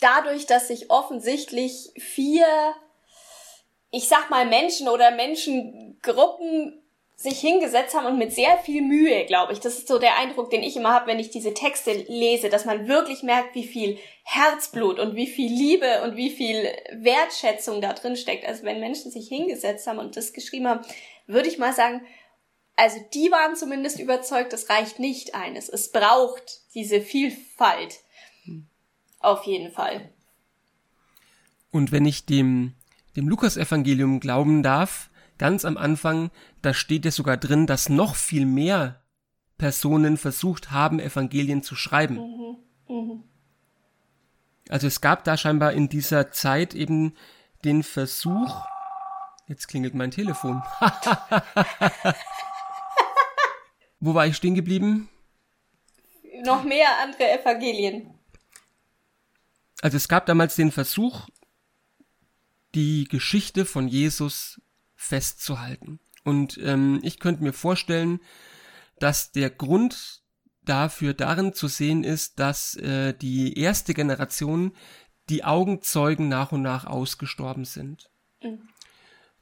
dadurch, 0.00 0.46
dass 0.46 0.66
sich 0.66 0.90
offensichtlich 0.90 1.92
vier, 1.98 2.74
ich 3.92 4.08
sag 4.08 4.30
mal 4.30 4.46
Menschen 4.46 4.88
oder 4.88 5.12
Menschengruppen 5.12 6.82
sich 7.14 7.38
hingesetzt 7.38 7.94
haben 7.94 8.06
und 8.06 8.18
mit 8.18 8.32
sehr 8.32 8.58
viel 8.58 8.82
Mühe, 8.82 9.26
glaube 9.26 9.52
ich. 9.52 9.60
Das 9.60 9.78
ist 9.78 9.86
so 9.86 10.00
der 10.00 10.18
Eindruck, 10.18 10.50
den 10.50 10.64
ich 10.64 10.76
immer 10.76 10.92
habe, 10.92 11.06
wenn 11.06 11.20
ich 11.20 11.30
diese 11.30 11.54
Texte 11.54 11.92
lese, 12.08 12.48
dass 12.48 12.64
man 12.64 12.88
wirklich 12.88 13.22
merkt, 13.22 13.54
wie 13.54 13.66
viel 13.66 13.98
Herzblut 14.24 14.98
und 14.98 15.14
wie 15.14 15.28
viel 15.28 15.52
Liebe 15.52 16.02
und 16.02 16.16
wie 16.16 16.30
viel 16.30 16.68
Wertschätzung 16.90 17.80
da 17.80 17.92
drin 17.92 18.16
steckt. 18.16 18.44
Also 18.44 18.64
wenn 18.64 18.80
Menschen 18.80 19.12
sich 19.12 19.28
hingesetzt 19.28 19.86
haben 19.86 20.00
und 20.00 20.16
das 20.16 20.32
geschrieben 20.32 20.66
haben, 20.66 20.84
würde 21.28 21.48
ich 21.48 21.58
mal 21.58 21.72
sagen, 21.72 22.00
also 22.74 22.96
die 23.14 23.30
waren 23.30 23.54
zumindest 23.54 24.00
überzeugt, 24.00 24.52
das 24.52 24.68
reicht 24.68 24.98
nicht 24.98 25.34
eines. 25.36 25.68
Es 25.68 25.92
braucht 25.92 26.62
diese 26.74 27.00
Vielfalt. 27.02 28.00
Auf 29.20 29.44
jeden 29.44 29.70
Fall. 29.70 30.10
Und 31.70 31.92
wenn 31.92 32.06
ich 32.06 32.26
dem, 32.26 32.74
dem 33.16 33.28
Lukas-Evangelium 33.28 34.20
glauben 34.20 34.62
darf, 34.62 35.10
ganz 35.38 35.64
am 35.64 35.76
Anfang, 35.76 36.30
da 36.62 36.74
steht 36.74 37.04
ja 37.04 37.10
sogar 37.10 37.36
drin, 37.36 37.66
dass 37.66 37.88
noch 37.88 38.14
viel 38.14 38.46
mehr 38.46 39.02
Personen 39.58 40.16
versucht 40.16 40.70
haben, 40.70 40.98
Evangelien 40.98 41.62
zu 41.62 41.74
schreiben. 41.76 42.16
Mhm. 42.16 42.56
Mhm. 42.88 43.24
Also 44.68 44.86
es 44.86 45.00
gab 45.00 45.24
da 45.24 45.36
scheinbar 45.36 45.72
in 45.72 45.88
dieser 45.88 46.30
Zeit 46.30 46.74
eben 46.74 47.14
den 47.64 47.82
Versuch, 47.82 48.64
jetzt 49.46 49.68
klingelt 49.68 49.94
mein 49.94 50.10
Telefon. 50.10 50.62
Wo 54.00 54.14
war 54.14 54.26
ich 54.26 54.36
stehen 54.36 54.54
geblieben? 54.54 55.08
Noch 56.44 56.64
mehr 56.64 56.88
andere 57.02 57.40
Evangelien. 57.40 58.14
Also 59.80 59.96
es 59.96 60.08
gab 60.08 60.26
damals 60.26 60.56
den 60.56 60.72
Versuch, 60.72 61.28
die 62.74 63.04
Geschichte 63.04 63.64
von 63.64 63.88
Jesus 63.88 64.60
festzuhalten. 64.94 66.00
Und 66.24 66.58
ähm, 66.62 67.00
ich 67.02 67.18
könnte 67.18 67.42
mir 67.42 67.52
vorstellen, 67.52 68.20
dass 68.98 69.32
der 69.32 69.50
Grund 69.50 70.22
dafür 70.64 71.12
darin 71.14 71.52
zu 71.52 71.66
sehen 71.68 72.04
ist, 72.04 72.38
dass 72.38 72.76
äh, 72.76 73.14
die 73.14 73.58
erste 73.58 73.94
Generation 73.94 74.72
die 75.28 75.44
Augenzeugen 75.44 76.28
nach 76.28 76.52
und 76.52 76.62
nach 76.62 76.86
ausgestorben 76.86 77.64
sind. 77.64 78.10
Mhm. 78.42 78.68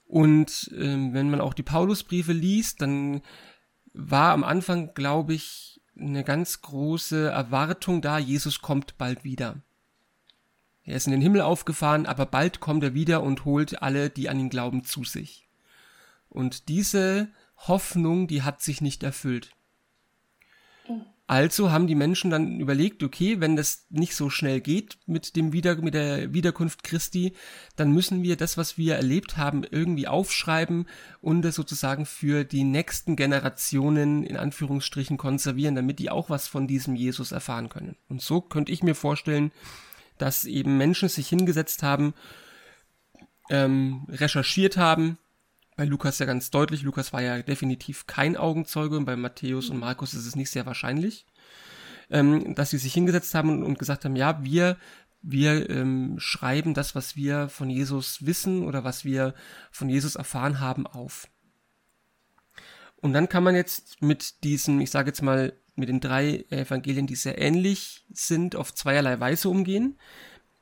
Und 0.04 0.70
ähm, 0.76 1.14
wenn 1.14 1.30
man 1.30 1.40
auch 1.40 1.54
die 1.54 1.62
Paulusbriefe 1.62 2.32
liest, 2.32 2.82
dann 2.82 3.22
war 3.92 4.32
am 4.32 4.44
Anfang, 4.44 4.94
glaube 4.94 5.34
ich, 5.34 5.80
eine 5.96 6.24
ganz 6.24 6.62
große 6.62 7.28
Erwartung 7.28 8.00
da, 8.00 8.18
Jesus 8.18 8.60
kommt 8.60 8.98
bald 8.98 9.24
wieder. 9.24 9.62
Er 10.90 10.96
ist 10.96 11.06
in 11.06 11.12
den 11.12 11.20
Himmel 11.20 11.40
aufgefahren, 11.40 12.04
aber 12.04 12.26
bald 12.26 12.58
kommt 12.58 12.82
er 12.82 12.94
wieder 12.94 13.22
und 13.22 13.44
holt 13.44 13.80
alle, 13.80 14.10
die 14.10 14.28
an 14.28 14.40
ihn 14.40 14.50
glauben, 14.50 14.82
zu 14.82 15.04
sich. 15.04 15.46
Und 16.28 16.68
diese 16.68 17.28
Hoffnung, 17.56 18.26
die 18.26 18.42
hat 18.42 18.60
sich 18.60 18.80
nicht 18.80 19.04
erfüllt. 19.04 19.52
Also 21.28 21.70
haben 21.70 21.86
die 21.86 21.94
Menschen 21.94 22.32
dann 22.32 22.58
überlegt, 22.58 23.04
okay, 23.04 23.40
wenn 23.40 23.54
das 23.54 23.86
nicht 23.88 24.16
so 24.16 24.30
schnell 24.30 24.60
geht 24.60 24.98
mit 25.06 25.36
dem 25.36 25.52
Wieder 25.52 25.76
mit 25.76 25.94
der 25.94 26.34
Wiederkunft 26.34 26.82
Christi, 26.82 27.34
dann 27.76 27.92
müssen 27.92 28.24
wir 28.24 28.36
das, 28.36 28.56
was 28.56 28.76
wir 28.76 28.96
erlebt 28.96 29.36
haben, 29.36 29.62
irgendwie 29.62 30.08
aufschreiben 30.08 30.88
und 31.20 31.44
es 31.44 31.54
sozusagen 31.54 32.04
für 32.04 32.42
die 32.42 32.64
nächsten 32.64 33.14
Generationen 33.14 34.24
in 34.24 34.36
Anführungsstrichen 34.36 35.18
konservieren, 35.18 35.76
damit 35.76 36.00
die 36.00 36.10
auch 36.10 36.30
was 36.30 36.48
von 36.48 36.66
diesem 36.66 36.96
Jesus 36.96 37.30
erfahren 37.30 37.68
können. 37.68 37.94
Und 38.08 38.22
so 38.22 38.40
könnte 38.40 38.72
ich 38.72 38.82
mir 38.82 38.96
vorstellen, 38.96 39.52
dass 40.20 40.44
eben 40.44 40.76
Menschen 40.76 41.08
sich 41.08 41.28
hingesetzt 41.28 41.82
haben, 41.82 42.14
ähm, 43.48 44.06
recherchiert 44.08 44.76
haben, 44.76 45.18
bei 45.76 45.84
Lukas 45.84 46.18
ja 46.18 46.26
ganz 46.26 46.50
deutlich. 46.50 46.82
Lukas 46.82 47.12
war 47.12 47.22
ja 47.22 47.42
definitiv 47.42 48.06
kein 48.06 48.36
Augenzeuge 48.36 48.96
und 48.96 49.06
bei 49.06 49.16
Matthäus 49.16 49.70
und 49.70 49.78
Markus 49.78 50.14
ist 50.14 50.26
es 50.26 50.36
nicht 50.36 50.50
sehr 50.50 50.66
wahrscheinlich, 50.66 51.26
ähm, 52.10 52.54
dass 52.54 52.70
sie 52.70 52.78
sich 52.78 52.92
hingesetzt 52.92 53.34
haben 53.34 53.50
und, 53.50 53.62
und 53.62 53.78
gesagt 53.78 54.04
haben, 54.04 54.16
ja, 54.16 54.42
wir 54.44 54.76
wir 55.22 55.68
ähm, 55.68 56.16
schreiben 56.18 56.74
das, 56.74 56.94
was 56.94 57.16
wir 57.16 57.48
von 57.48 57.68
Jesus 57.68 58.24
wissen 58.24 58.64
oder 58.64 58.84
was 58.84 59.04
wir 59.04 59.34
von 59.70 59.88
Jesus 59.88 60.14
erfahren 60.16 60.60
haben, 60.60 60.86
auf. 60.86 61.28
Und 62.96 63.12
dann 63.12 63.28
kann 63.28 63.44
man 63.44 63.54
jetzt 63.54 64.02
mit 64.02 64.44
diesem, 64.44 64.80
ich 64.80 64.90
sage 64.90 65.08
jetzt 65.08 65.22
mal, 65.22 65.52
mit 65.74 65.88
den 65.88 66.00
drei 66.00 66.44
Evangelien, 66.50 67.06
die 67.06 67.14
sehr 67.14 67.38
ähnlich 67.38 68.04
sind, 68.12 68.56
auf 68.56 68.74
zweierlei 68.74 69.18
Weise 69.20 69.48
umgehen. 69.48 69.98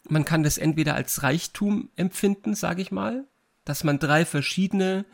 Man 0.09 0.25
kann 0.25 0.43
das 0.43 0.59
entweder 0.59 0.95
als 0.95 1.23
Reichtum 1.23 1.91
empfinden, 1.97 2.55
sage 2.55 2.83
ich 2.83 2.91
mal, 2.91 3.27
dass 3.65 3.85
man 3.85 3.99
drei 3.99 4.25
verschiedene 4.25 5.05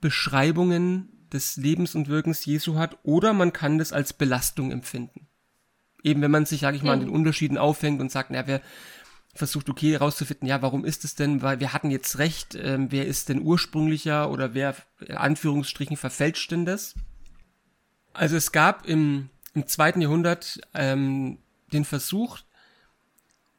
Beschreibungen 0.00 1.08
des 1.32 1.56
Lebens 1.56 1.94
und 1.94 2.08
Wirkens 2.08 2.44
Jesu 2.44 2.76
hat, 2.76 2.98
oder 3.02 3.32
man 3.32 3.52
kann 3.52 3.78
das 3.78 3.92
als 3.92 4.12
Belastung 4.12 4.70
empfinden. 4.70 5.26
Eben 6.02 6.20
wenn 6.22 6.30
man 6.30 6.46
sich, 6.46 6.60
sage 6.60 6.76
ich 6.76 6.82
mal, 6.82 6.92
an 6.92 7.00
den 7.00 7.08
Unterschieden 7.08 7.58
aufhängt 7.58 8.00
und 8.00 8.12
sagt, 8.12 8.30
na, 8.30 8.46
wer 8.46 8.60
versucht, 9.34 9.68
okay, 9.68 9.92
herauszufinden, 9.92 10.46
ja, 10.46 10.62
warum 10.62 10.84
ist 10.84 11.04
es 11.04 11.14
denn, 11.14 11.42
weil 11.42 11.58
wir 11.58 11.72
hatten 11.72 11.90
jetzt 11.90 12.18
recht, 12.18 12.54
ähm, 12.54 12.92
wer 12.92 13.06
ist 13.06 13.28
denn 13.28 13.42
ursprünglicher 13.42 14.30
oder 14.30 14.54
wer, 14.54 14.76
in 15.00 15.16
Anführungsstrichen, 15.16 15.96
verfälscht 15.96 16.52
denn 16.52 16.64
das? 16.64 16.94
Also 18.14 18.36
es 18.36 18.52
gab 18.52 18.86
im 18.86 19.28
im 19.54 19.66
zweiten 19.68 20.00
Jahrhundert 20.00 20.60
ähm, 20.74 21.38
den 21.72 21.84
Versuch, 21.84 22.40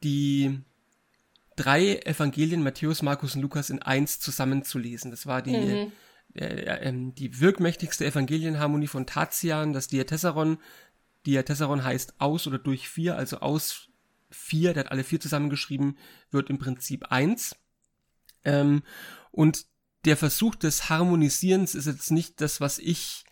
die 0.02 0.60
drei 1.56 1.96
Evangelien, 1.96 2.62
Matthäus, 2.62 3.02
Markus 3.02 3.34
und 3.34 3.40
Lukas, 3.40 3.70
in 3.70 3.80
eins 3.82 4.20
zusammenzulesen. 4.20 5.10
Das 5.10 5.26
war 5.26 5.40
die, 5.40 5.56
mhm. 5.56 5.92
äh, 6.34 6.44
äh, 6.44 6.92
die 6.92 7.40
wirkmächtigste 7.40 8.04
Evangelienharmonie 8.04 8.86
von 8.86 9.06
Tatian, 9.06 9.72
das 9.72 9.88
Diatessaron. 9.88 10.58
Diatessaron 11.24 11.82
heißt 11.82 12.20
aus 12.20 12.46
oder 12.46 12.58
durch 12.58 12.88
vier, 12.88 13.16
also 13.16 13.38
aus 13.38 13.88
vier, 14.30 14.74
der 14.74 14.84
hat 14.84 14.92
alle 14.92 15.02
vier 15.02 15.18
zusammengeschrieben, 15.18 15.96
wird 16.30 16.50
im 16.50 16.58
Prinzip 16.58 17.06
eins. 17.10 17.56
Ähm, 18.44 18.82
und 19.32 19.64
der 20.04 20.18
Versuch 20.18 20.54
des 20.54 20.90
Harmonisierens 20.90 21.74
ist 21.74 21.86
jetzt 21.86 22.10
nicht 22.10 22.40
das, 22.42 22.60
was 22.60 22.78
ich, 22.78 23.24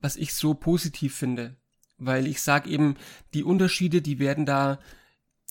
was 0.00 0.16
ich 0.16 0.34
so 0.34 0.54
positiv 0.54 1.14
finde. 1.14 1.56
Weil 1.98 2.26
ich 2.26 2.40
sage 2.40 2.70
eben, 2.70 2.96
die 3.34 3.44
Unterschiede, 3.44 4.00
die 4.00 4.18
werden 4.18 4.46
da 4.46 4.78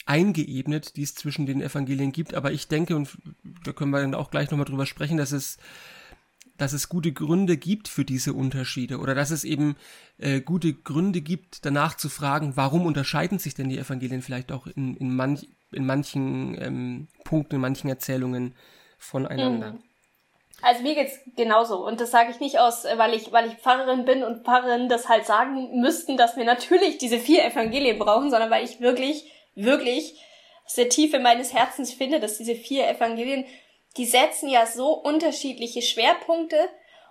eingeebnet, 0.06 0.96
die 0.96 1.04
es 1.04 1.16
zwischen 1.16 1.46
den 1.46 1.62
Evangelien 1.62 2.12
gibt. 2.12 2.34
Aber 2.34 2.52
ich 2.52 2.68
denke, 2.68 2.96
und 2.96 3.18
da 3.64 3.74
können 3.74 3.92
wir 3.92 4.02
dann 4.02 4.16
auch 4.16 4.32
gleich 4.32 4.50
nochmal 4.50 4.66
drüber 4.66 4.86
sprechen, 4.86 5.18
dass 5.18 5.32
es, 5.32 5.58
dass 6.56 6.74
es 6.74 6.90
gute 6.90 7.12
Gründe 7.12 7.58
gibt 7.58 7.88
für 7.88 8.06
diese 8.06 8.34
Unterschiede 8.34 9.00
oder 9.00 9.14
dass 9.16 9.32
es 9.32 9.44
eben 9.44 9.76
äh, 10.18 10.42
gute 10.42 10.74
Gründe 10.74 11.22
gibt, 11.22 11.66
danach 11.66 11.96
zu 11.96 12.10
fragen, 12.10 12.56
warum 12.56 12.86
unterscheiden 12.86 13.40
sich 13.40 13.54
denn 13.54 13.70
die 13.70 13.78
Evangelien 13.78 14.22
vielleicht 14.22 14.52
auch 14.52 14.68
in, 14.68 14.96
in, 14.96 15.16
manch, 15.16 15.50
in 15.72 15.86
manchen 15.86 16.56
ähm, 16.62 17.08
Punkten, 17.26 17.56
in 17.56 17.62
manchen 17.62 17.90
Erzählungen 17.90 18.56
voneinander. 18.98 19.74
Mhm. 19.74 19.80
Also 20.62 20.82
mir 20.82 20.96
geht's 20.96 21.20
genauso 21.36 21.86
und 21.86 22.02
das 22.02 22.10
sage 22.10 22.32
ich 22.32 22.40
nicht 22.40 22.60
aus, 22.60 22.84
weil 22.84 23.14
ich 23.14 23.32
weil 23.32 23.48
ich 23.48 23.58
Pfarrerin 23.58 24.06
bin 24.06 24.24
und 24.24 24.44
Pfarrerinnen 24.44 24.90
das 24.90 25.08
halt 25.08 25.26
sagen 25.26 25.80
müssten, 25.80 26.18
dass 26.18 26.36
wir 26.36 26.46
natürlich 26.46 26.98
diese 26.98 27.20
vier 27.20 27.46
Evangelien 27.46 28.00
brauchen, 28.00 28.32
sondern 28.32 28.50
weil 28.50 28.66
ich 28.66 28.82
wirklich 28.82 29.32
wirklich 29.54 30.20
aus 30.66 30.74
der 30.74 30.90
Tiefe 30.90 31.20
meines 31.20 31.54
Herzens 31.54 31.94
finde, 31.94 32.20
dass 32.20 32.38
diese 32.38 32.56
vier 32.56 32.88
Evangelien, 32.90 33.46
die 33.98 34.06
setzen 34.06 34.50
ja 34.50 34.66
so 34.66 34.94
unterschiedliche 34.94 35.82
Schwerpunkte 35.82 36.58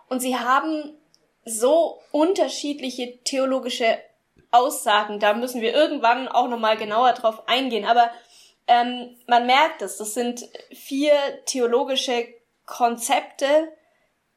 und 0.09 0.21
sie 0.21 0.37
haben 0.37 0.97
so 1.45 2.00
unterschiedliche 2.11 3.23
theologische 3.23 3.99
Aussagen. 4.50 5.21
Da 5.21 5.35
müssen 5.35 5.61
wir 5.61 5.73
irgendwann 5.73 6.29
auch 6.29 6.49
nochmal 6.49 6.76
genauer 6.76 7.12
drauf 7.12 7.49
eingehen. 7.49 7.85
Aber 7.85 8.11
ähm, 8.67 9.17
man 9.26 9.47
merkt 9.47 9.83
es, 9.83 9.97
das 9.97 10.15
sind 10.15 10.49
vier 10.73 11.12
theologische 11.47 12.29
Konzepte, 12.66 13.73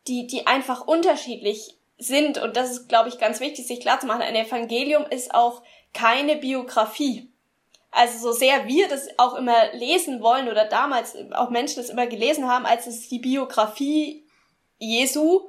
die, 0.07 0.27
die 0.27 0.47
einfach 0.47 0.87
unterschiedlich 0.87 1.77
sind. 1.97 2.37
Und 2.37 2.55
das 2.55 2.71
ist, 2.71 2.89
glaube 2.89 3.09
ich, 3.09 3.19
ganz 3.19 3.39
wichtig, 3.39 3.67
sich 3.67 3.81
klarzumachen. 3.81 4.21
Ein 4.21 4.35
Evangelium 4.35 5.05
ist 5.09 5.33
auch 5.33 5.61
keine 5.93 6.37
Biografie. 6.37 7.29
Also 7.91 8.19
so 8.19 8.31
sehr 8.31 8.67
wir 8.67 8.87
das 8.87 9.07
auch 9.17 9.35
immer 9.35 9.73
lesen 9.73 10.21
wollen 10.21 10.47
oder 10.47 10.65
damals 10.65 11.17
auch 11.33 11.49
Menschen 11.49 11.77
das 11.77 11.89
immer 11.89 12.05
gelesen 12.05 12.47
haben, 12.47 12.65
als 12.65 12.85
es 12.85 13.09
die 13.09 13.19
Biografie 13.19 14.23
Jesu. 14.77 15.41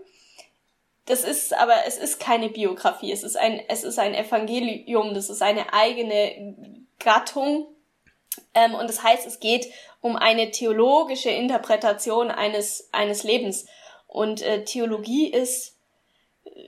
Das 1.05 1.23
ist 1.23 1.53
aber, 1.53 1.87
es 1.87 1.99
ist 1.99 2.19
keine 2.19 2.49
Biografie, 2.49 3.13
es 3.13 3.25
ist 3.25 3.37
ein, 3.37 3.61
es 3.69 3.85
ist 3.85 3.99
ein 3.99 4.15
Evangelium, 4.15 5.13
das 5.13 5.29
ist 5.29 5.43
eine 5.43 5.73
eigene 5.73 6.87
Gattung. 6.99 7.67
Ähm, 8.55 8.75
und 8.75 8.89
das 8.89 9.03
heißt, 9.03 9.27
es 9.27 9.41
geht 9.41 9.67
um 10.01 10.17
eine 10.17 10.51
theologische 10.51 11.31
Interpretation 11.31 12.31
eines, 12.31 12.89
eines 12.93 13.23
Lebens. 13.23 13.67
Und 14.07 14.43
äh, 14.43 14.65
Theologie 14.65 15.33
ist 15.33 15.77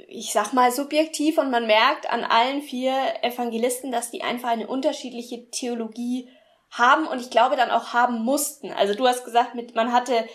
ich 0.09 0.33
sag 0.33 0.53
mal, 0.53 0.71
subjektiv 0.71 1.39
und 1.39 1.51
man 1.51 1.67
merkt 1.67 2.11
an 2.11 2.25
allen 2.25 2.63
vier 2.63 2.95
Evangelisten, 3.23 3.91
dass 3.91 4.11
die 4.11 4.23
einfach 4.23 4.51
eine 4.51 4.67
unterschiedliche 4.67 5.51
Theologie 5.51 6.29
haben 6.71 7.07
und 7.07 7.21
ich 7.21 7.31
glaube 7.31 7.57
dann 7.57 7.71
auch 7.71 7.93
haben 7.93 8.23
mussten. 8.23 8.73
Also 8.73 8.95
du 8.95 9.07
hast 9.07 9.25
gesagt, 9.25 9.55
mit, 9.55 9.75
man 9.75 9.93
hatte 9.93 10.27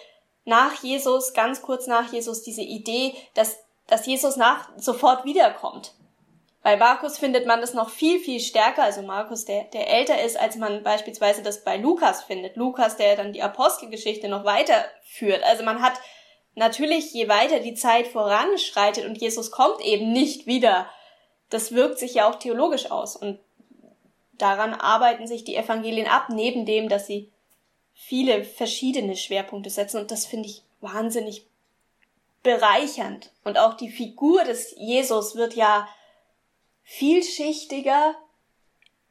nach 0.45 0.83
Jesus, 0.83 1.33
ganz 1.33 1.61
kurz 1.61 1.87
nach 1.87 2.11
Jesus, 2.11 2.43
diese 2.43 2.61
Idee, 2.61 3.15
dass, 3.33 3.57
dass 3.87 4.05
Jesus 4.05 4.35
nach, 4.35 4.69
sofort 4.77 5.25
wiederkommt. 5.25 5.93
Bei 6.67 6.75
Markus 6.75 7.17
findet 7.17 7.45
man 7.45 7.61
das 7.61 7.73
noch 7.73 7.89
viel, 7.89 8.19
viel 8.19 8.41
stärker, 8.41 8.83
also 8.83 9.01
Markus, 9.01 9.45
der, 9.45 9.63
der 9.71 9.87
älter 9.89 10.21
ist, 10.21 10.37
als 10.37 10.57
man 10.57 10.83
beispielsweise 10.83 11.41
das 11.41 11.63
bei 11.63 11.77
Lukas 11.77 12.23
findet. 12.23 12.57
Lukas, 12.57 12.97
der 12.97 13.15
dann 13.15 13.31
die 13.31 13.41
Apostelgeschichte 13.41 14.27
noch 14.27 14.43
weiterführt. 14.43 15.43
Also 15.45 15.63
man 15.63 15.81
hat 15.81 15.93
natürlich, 16.55 17.13
je 17.13 17.29
weiter 17.29 17.61
die 17.61 17.73
Zeit 17.73 18.05
voranschreitet 18.07 19.05
und 19.05 19.17
Jesus 19.17 19.49
kommt 19.49 19.79
eben 19.79 20.11
nicht 20.11 20.45
wieder, 20.45 20.89
das 21.49 21.71
wirkt 21.71 21.99
sich 21.99 22.15
ja 22.15 22.29
auch 22.29 22.35
theologisch 22.35 22.91
aus. 22.91 23.15
Und 23.15 23.39
daran 24.33 24.73
arbeiten 24.73 25.25
sich 25.25 25.45
die 25.45 25.55
Evangelien 25.55 26.07
ab, 26.07 26.25
neben 26.27 26.65
dem, 26.65 26.89
dass 26.89 27.07
sie 27.07 27.31
viele 27.93 28.43
verschiedene 28.43 29.15
Schwerpunkte 29.15 29.69
setzen. 29.69 30.01
Und 30.01 30.11
das 30.11 30.25
finde 30.25 30.49
ich 30.49 30.63
wahnsinnig 30.81 31.45
bereichernd. 32.43 33.31
Und 33.45 33.57
auch 33.57 33.75
die 33.75 33.89
Figur 33.89 34.43
des 34.43 34.75
Jesus 34.77 35.37
wird 35.37 35.53
ja 35.53 35.87
vielschichtiger 36.89 38.15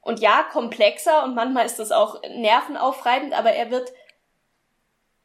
und 0.00 0.20
ja 0.20 0.42
komplexer 0.44 1.22
und 1.24 1.34
manchmal 1.34 1.66
ist 1.66 1.78
das 1.78 1.92
auch 1.92 2.22
nervenaufreibend, 2.22 3.34
aber 3.34 3.52
er 3.52 3.70
wird 3.70 3.92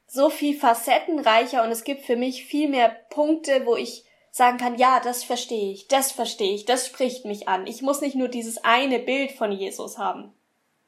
so 0.06 0.30
viel 0.30 0.60
facettenreicher 0.60 1.64
und 1.64 1.72
es 1.72 1.86
gibt 1.86 2.06
für 2.06 2.18
mich 2.18 2.46
viel 2.46 2.68
mehr 2.68 2.90
Punkte, 2.90 3.66
wo 3.66 3.78
ich 3.78 4.04
sagen 4.32 4.58
kann, 4.58 4.78
ja, 4.78 5.00
das 5.00 5.24
verstehe 5.24 5.72
ich, 5.72 5.88
das 5.88 6.12
verstehe 6.12 6.54
ich, 6.54 6.66
das 6.66 6.88
spricht 6.88 7.24
mich 7.24 7.48
an. 7.48 7.68
Ich 7.68 7.82
muss 7.82 8.02
nicht 8.02 8.16
nur 8.16 8.28
dieses 8.28 8.64
eine 8.66 9.00
Bild 9.00 9.32
von 9.32 9.54
Jesus 9.54 9.98
haben. 9.98 10.34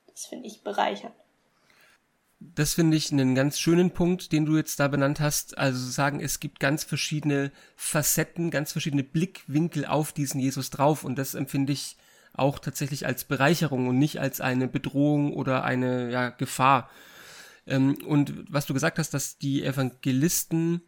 Das 0.08 0.26
finde 0.26 0.48
ich 0.48 0.64
bereichernd. 0.64 1.16
Das 2.56 2.74
finde 2.74 2.98
ich 2.98 3.12
einen 3.12 3.36
ganz 3.36 3.60
schönen 3.60 3.92
Punkt, 3.92 4.32
den 4.32 4.46
du 4.46 4.58
jetzt 4.58 4.80
da 4.80 4.88
benannt 4.88 5.20
hast. 5.20 5.58
Also 5.58 5.90
sagen, 5.90 6.20
es 6.20 6.40
gibt 6.40 6.60
ganz 6.60 6.84
verschiedene 6.84 7.52
Facetten, 7.76 8.52
ganz 8.52 8.72
verschiedene 8.72 9.04
Blickwinkel 9.04 9.86
auf 9.86 10.12
diesen 10.12 10.40
Jesus 10.40 10.70
drauf 10.70 11.04
und 11.04 11.18
das 11.18 11.36
empfinde 11.36 11.74
ich 11.74 11.98
auch 12.34 12.60
tatsächlich 12.60 13.06
als 13.06 13.24
Bereicherung 13.26 13.88
und 13.88 14.00
nicht 14.00 14.20
als 14.20 14.42
eine 14.42 14.68
Bedrohung 14.68 15.34
oder 15.34 15.64
eine 15.64 16.12
ja, 16.12 16.30
Gefahr. 16.30 16.90
Ähm, 17.68 17.98
und 18.06 18.34
was 18.50 18.66
du 18.66 18.74
gesagt 18.74 19.00
hast, 19.00 19.14
dass 19.14 19.38
die 19.38 19.64
Evangelisten 19.64 20.82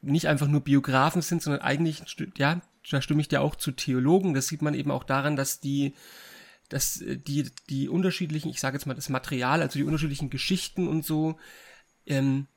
nicht 0.00 0.28
einfach 0.28 0.48
nur 0.48 0.60
Biografen 0.60 1.22
sind, 1.22 1.42
sondern 1.42 1.62
eigentlich, 1.62 2.02
ja, 2.36 2.60
da 2.90 3.02
stimme 3.02 3.20
ich 3.20 3.28
dir 3.28 3.40
auch 3.40 3.56
zu 3.56 3.72
Theologen. 3.72 4.34
Das 4.34 4.46
sieht 4.46 4.62
man 4.62 4.74
eben 4.74 4.90
auch 4.90 5.04
daran, 5.04 5.36
dass 5.36 5.60
die, 5.60 5.94
dass 6.74 7.00
die, 7.06 7.48
die 7.70 7.88
unterschiedlichen, 7.88 8.48
ich 8.48 8.58
sage 8.58 8.76
jetzt 8.76 8.84
mal 8.84 8.94
das 8.94 9.08
Material, 9.08 9.62
also 9.62 9.78
die 9.78 9.84
unterschiedlichen 9.84 10.28
Geschichten 10.28 10.88
und 10.88 11.04
so, 11.04 11.36
ähm, 12.04 12.48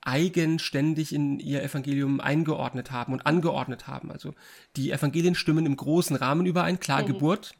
eigenständig 0.00 1.14
in 1.14 1.38
ihr 1.38 1.62
Evangelium 1.62 2.18
eingeordnet 2.18 2.92
haben 2.92 3.12
und 3.12 3.26
angeordnet 3.26 3.86
haben. 3.86 4.10
Also 4.10 4.34
die 4.76 4.90
Evangelien 4.90 5.34
stimmen 5.34 5.66
im 5.66 5.76
großen 5.76 6.16
Rahmen 6.16 6.46
überein, 6.46 6.80
klar 6.80 7.02
mhm. 7.02 7.08
Geburt 7.08 7.56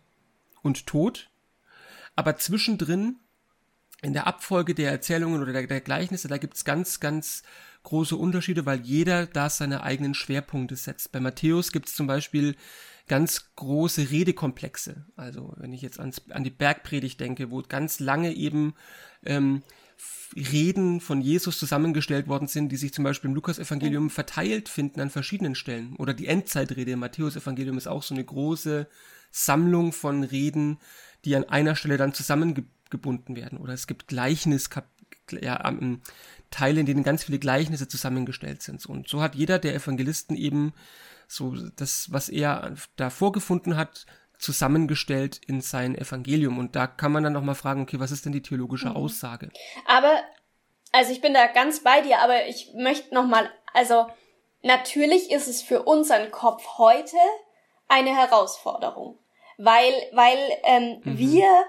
und 0.62 0.87
Tod, 0.87 1.29
aber 2.16 2.38
zwischendrin 2.38 3.16
in 4.01 4.14
der 4.14 4.27
Abfolge 4.27 4.75
der 4.75 4.90
Erzählungen 4.90 5.42
oder 5.42 5.53
der, 5.53 5.66
der 5.66 5.83
Gleichnisse, 5.83 6.29
da 6.29 6.38
gibt's 6.38 6.64
ganz, 6.64 7.01
ganz 7.01 7.42
große 7.88 8.16
Unterschiede, 8.16 8.66
weil 8.66 8.81
jeder 8.81 9.27
da 9.27 9.48
seine 9.48 9.83
eigenen 9.83 10.14
Schwerpunkte 10.14 10.77
setzt. 10.77 11.11
Bei 11.11 11.20
Matthäus 11.20 11.72
gibt's 11.72 11.94
zum 11.94 12.07
Beispiel 12.07 12.55
ganz 13.09 13.55
große 13.57 14.11
Redekomplexe. 14.11 15.07
Also 15.16 15.55
wenn 15.57 15.72
ich 15.72 15.81
jetzt 15.81 15.98
ans, 15.98 16.22
an 16.29 16.44
die 16.44 16.51
Bergpredigt 16.51 17.18
denke, 17.18 17.51
wo 17.51 17.62
ganz 17.62 17.98
lange 17.98 18.35
eben 18.35 18.74
ähm, 19.24 19.62
Reden 20.37 21.01
von 21.01 21.22
Jesus 21.22 21.59
zusammengestellt 21.59 22.29
worden 22.29 22.46
sind, 22.46 22.70
die 22.70 22.77
sich 22.77 22.92
zum 22.92 23.05
Beispiel 23.05 23.31
im 23.31 23.35
Lukas-Evangelium 23.35 24.11
verteilt 24.11 24.68
finden 24.68 25.01
an 25.01 25.09
verschiedenen 25.09 25.55
Stellen. 25.55 25.96
Oder 25.96 26.12
die 26.12 26.27
Endzeitrede 26.27 26.92
im 26.92 26.98
Matthäus-Evangelium 26.98 27.79
ist 27.79 27.88
auch 27.88 28.03
so 28.03 28.14
eine 28.14 28.24
große 28.24 28.87
Sammlung 29.31 29.92
von 29.92 30.24
Reden, 30.24 30.79
die 31.24 31.35
an 31.35 31.44
einer 31.44 31.74
Stelle 31.74 31.96
dann 31.96 32.12
zusammengebracht 32.12 32.79
gebunden 32.90 33.37
werden. 33.37 33.59
Oder 33.59 33.72
es 33.74 33.87
gibt 33.87 34.09
Gleichnis, 34.09 34.70
ja, 35.40 35.61
Teile, 36.50 36.80
in 36.80 36.87
denen 36.87 37.02
ganz 37.02 37.24
viele 37.24 37.38
Gleichnisse 37.38 37.88
zusammengestellt 37.88 38.62
sind. 38.62 38.84
Und 38.87 39.08
so 39.08 39.20
hat 39.20 39.34
jeder 39.34 39.58
der 39.58 39.74
Evangelisten 39.74 40.37
eben 40.37 40.72
so 41.26 41.54
das, 41.76 42.11
was 42.11 42.28
er 42.28 42.74
da 42.96 43.11
vorgefunden 43.11 43.76
hat, 43.76 44.06
zusammengestellt 44.38 45.40
in 45.46 45.61
sein 45.61 45.96
Evangelium. 45.96 46.58
Und 46.58 46.76
da 46.76 46.87
kann 46.87 47.12
man 47.12 47.24
dann 47.24 47.32
nochmal 47.32 47.54
fragen, 47.54 47.82
okay, 47.82 48.00
was 48.00 48.11
ist 48.11 48.24
denn 48.24 48.32
die 48.32 48.42
theologische 48.42 48.90
mhm. 48.90 48.96
Aussage? 48.96 49.50
Aber, 49.87 50.22
also 50.92 51.12
ich 51.12 51.20
bin 51.20 51.34
da 51.34 51.46
ganz 51.46 51.80
bei 51.80 52.00
dir, 52.00 52.20
aber 52.20 52.46
ich 52.46 52.72
möchte 52.74 53.14
nochmal, 53.14 53.50
also 53.74 54.06
natürlich 54.62 55.30
ist 55.30 55.48
es 55.48 55.62
für 55.62 55.82
unseren 55.82 56.30
Kopf 56.30 56.78
heute 56.78 57.16
eine 57.88 58.16
Herausforderung. 58.16 59.18
Weil, 59.58 59.92
weil 60.12 60.38
ähm, 60.62 61.00
mhm. 61.02 61.18
wir 61.18 61.64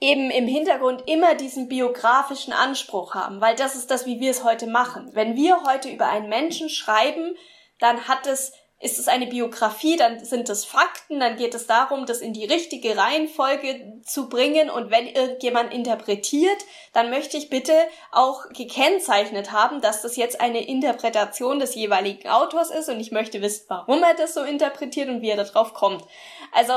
eben 0.00 0.30
im 0.30 0.46
Hintergrund 0.46 1.04
immer 1.06 1.34
diesen 1.34 1.68
biografischen 1.68 2.52
Anspruch 2.52 3.14
haben, 3.14 3.40
weil 3.40 3.56
das 3.56 3.76
ist 3.76 3.90
das, 3.90 4.06
wie 4.06 4.20
wir 4.20 4.30
es 4.30 4.44
heute 4.44 4.66
machen. 4.66 5.10
Wenn 5.12 5.36
wir 5.36 5.62
heute 5.64 5.88
über 5.88 6.08
einen 6.08 6.28
Menschen 6.28 6.68
schreiben, 6.68 7.36
dann 7.78 8.08
hat 8.08 8.26
es 8.26 8.52
ist 8.84 8.98
es 8.98 9.08
eine 9.08 9.26
Biografie, 9.26 9.96
dann 9.96 10.22
sind 10.22 10.50
es 10.50 10.66
Fakten, 10.66 11.18
dann 11.18 11.36
geht 11.36 11.54
es 11.54 11.66
darum, 11.66 12.04
das 12.04 12.20
in 12.20 12.34
die 12.34 12.44
richtige 12.44 12.98
Reihenfolge 12.98 14.02
zu 14.04 14.28
bringen 14.28 14.68
und 14.68 14.90
wenn 14.90 15.06
irgendjemand 15.06 15.72
interpretiert, 15.72 16.58
dann 16.92 17.08
möchte 17.08 17.38
ich 17.38 17.48
bitte 17.48 17.72
auch 18.12 18.46
gekennzeichnet 18.50 19.52
haben, 19.52 19.80
dass 19.80 20.02
das 20.02 20.16
jetzt 20.16 20.38
eine 20.38 20.66
Interpretation 20.68 21.60
des 21.60 21.74
jeweiligen 21.74 22.28
Autors 22.28 22.70
ist 22.70 22.90
und 22.90 23.00
ich 23.00 23.10
möchte 23.10 23.40
wissen, 23.40 23.64
warum 23.68 24.02
er 24.02 24.14
das 24.14 24.34
so 24.34 24.42
interpretiert 24.42 25.08
und 25.08 25.22
wie 25.22 25.30
er 25.30 25.42
darauf 25.42 25.72
kommt. 25.72 26.04
Also 26.52 26.74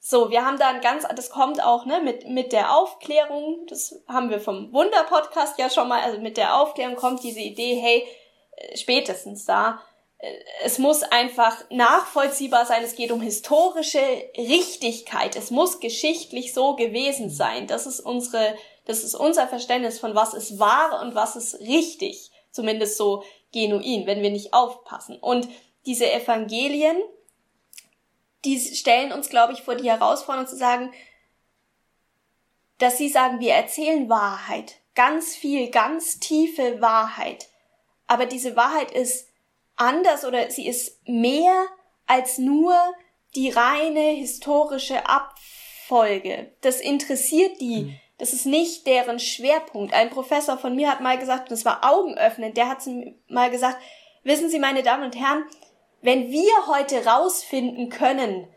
so, 0.00 0.30
wir 0.30 0.44
haben 0.44 0.58
da 0.58 0.68
ein 0.68 0.80
ganz, 0.80 1.06
das 1.14 1.30
kommt 1.30 1.62
auch 1.62 1.84
ne, 1.84 2.00
mit, 2.00 2.28
mit 2.28 2.52
der 2.52 2.76
Aufklärung, 2.76 3.66
das 3.68 4.00
haben 4.06 4.30
wir 4.30 4.40
vom 4.40 4.72
Wunder-Podcast 4.72 5.58
ja 5.58 5.68
schon 5.68 5.88
mal, 5.88 6.00
also 6.02 6.20
mit 6.20 6.36
der 6.36 6.56
Aufklärung 6.56 6.96
kommt 6.96 7.22
diese 7.22 7.40
Idee, 7.40 7.74
hey, 7.74 8.06
äh, 8.56 8.76
spätestens 8.76 9.44
da, 9.44 9.80
es 10.64 10.78
muss 10.78 11.02
einfach 11.04 11.56
nachvollziehbar 11.70 12.66
sein. 12.66 12.82
Es 12.82 12.96
geht 12.96 13.12
um 13.12 13.20
historische 13.20 14.00
Richtigkeit. 14.36 15.36
Es 15.36 15.50
muss 15.50 15.78
geschichtlich 15.80 16.52
so 16.52 16.74
gewesen 16.74 17.30
sein. 17.30 17.66
Das 17.68 17.86
ist 17.86 18.00
unsere, 18.00 18.56
das 18.84 19.04
ist 19.04 19.14
unser 19.14 19.46
Verständnis 19.46 20.00
von 20.00 20.14
was 20.14 20.34
ist 20.34 20.58
wahr 20.58 21.00
und 21.02 21.14
was 21.14 21.36
ist 21.36 21.60
richtig. 21.60 22.32
Zumindest 22.50 22.96
so 22.96 23.22
genuin, 23.52 24.06
wenn 24.06 24.22
wir 24.22 24.30
nicht 24.30 24.52
aufpassen. 24.52 25.18
Und 25.20 25.48
diese 25.86 26.10
Evangelien, 26.10 26.96
die 28.48 28.74
stellen 28.74 29.12
uns, 29.12 29.28
glaube 29.28 29.52
ich, 29.52 29.62
vor 29.62 29.74
die 29.74 29.90
Herausforderung 29.90 30.46
zu 30.46 30.56
sagen, 30.56 30.92
dass 32.78 32.96
sie 32.96 33.08
sagen, 33.08 33.40
wir 33.40 33.54
erzählen 33.54 34.08
Wahrheit. 34.08 34.76
Ganz 34.94 35.34
viel, 35.34 35.70
ganz 35.70 36.18
tiefe 36.20 36.80
Wahrheit. 36.80 37.48
Aber 38.06 38.26
diese 38.26 38.56
Wahrheit 38.56 38.90
ist 38.90 39.28
anders 39.76 40.24
oder 40.24 40.50
sie 40.50 40.66
ist 40.66 40.98
mehr 41.06 41.66
als 42.06 42.38
nur 42.38 42.74
die 43.34 43.50
reine 43.50 44.10
historische 44.10 45.06
Abfolge. 45.06 46.52
Das 46.62 46.80
interessiert 46.80 47.60
die. 47.60 47.82
Mhm. 47.82 48.00
Das 48.16 48.32
ist 48.32 48.46
nicht 48.46 48.86
deren 48.86 49.20
Schwerpunkt. 49.20 49.94
Ein 49.94 50.10
Professor 50.10 50.58
von 50.58 50.74
mir 50.74 50.90
hat 50.90 51.00
mal 51.00 51.18
gesagt, 51.18 51.42
und 51.42 51.52
das 51.52 51.64
war 51.64 51.88
augenöffnend, 51.88 52.56
der 52.56 52.68
hat 52.68 52.78
mal 53.28 53.50
gesagt, 53.50 53.80
wissen 54.24 54.48
Sie, 54.48 54.58
meine 54.58 54.82
Damen 54.82 55.04
und 55.04 55.14
Herren, 55.14 55.44
wenn 56.00 56.30
wir 56.30 56.66
heute 56.66 57.04
rausfinden 57.04 57.90
können, 57.90 58.48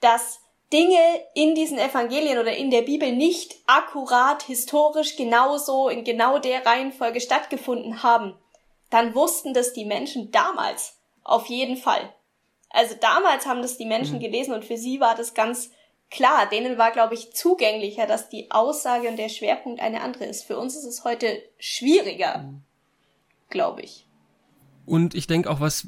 dass 0.00 0.40
Dinge 0.72 0.98
in 1.34 1.54
diesen 1.54 1.78
Evangelien 1.78 2.38
oder 2.38 2.56
in 2.56 2.70
der 2.70 2.82
Bibel 2.82 3.12
nicht 3.12 3.56
akkurat 3.66 4.42
historisch 4.42 5.16
genauso 5.16 5.88
in 5.88 6.04
genau 6.04 6.38
der 6.38 6.66
Reihenfolge 6.66 7.20
stattgefunden 7.20 8.02
haben, 8.02 8.36
dann 8.90 9.14
wussten 9.14 9.54
das 9.54 9.72
die 9.72 9.84
Menschen 9.84 10.30
damals 10.30 10.98
auf 11.22 11.46
jeden 11.46 11.76
Fall. 11.76 12.12
Also 12.70 12.96
damals 13.00 13.46
haben 13.46 13.62
das 13.62 13.78
die 13.78 13.86
Menschen 13.86 14.16
mhm. 14.16 14.20
gelesen 14.20 14.52
und 14.52 14.64
für 14.64 14.76
sie 14.76 15.00
war 15.00 15.14
das 15.14 15.34
ganz 15.34 15.70
klar. 16.10 16.48
Denen 16.48 16.76
war, 16.76 16.90
glaube 16.90 17.14
ich, 17.14 17.32
zugänglicher, 17.32 18.06
dass 18.06 18.28
die 18.28 18.50
Aussage 18.50 19.08
und 19.08 19.16
der 19.16 19.28
Schwerpunkt 19.28 19.80
eine 19.80 20.00
andere 20.00 20.24
ist. 20.24 20.42
Für 20.42 20.58
uns 20.58 20.74
ist 20.74 20.84
es 20.84 21.04
heute 21.04 21.40
schwieriger, 21.58 22.38
mhm. 22.38 22.62
glaube 23.48 23.82
ich. 23.82 24.03
Und 24.84 25.14
ich 25.14 25.26
denke 25.26 25.50
auch, 25.50 25.60
was, 25.60 25.86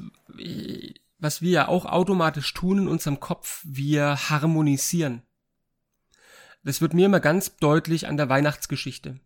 was 1.19 1.43
wir 1.43 1.51
ja 1.51 1.69
auch 1.69 1.85
automatisch 1.85 2.53
tun 2.55 2.79
in 2.79 2.89
unserem 2.89 3.21
Kopf, 3.21 3.63
wir 3.65 4.31
harmonisieren. 4.31 5.23
Das 6.65 6.81
wird 6.81 6.95
mir 6.95 7.07
immer 7.07 7.21
ganz 7.21 7.57
deutlich 7.57 8.09
an 8.09 8.17
der 8.17 8.29
Weihnachtsgeschichte 8.29 9.21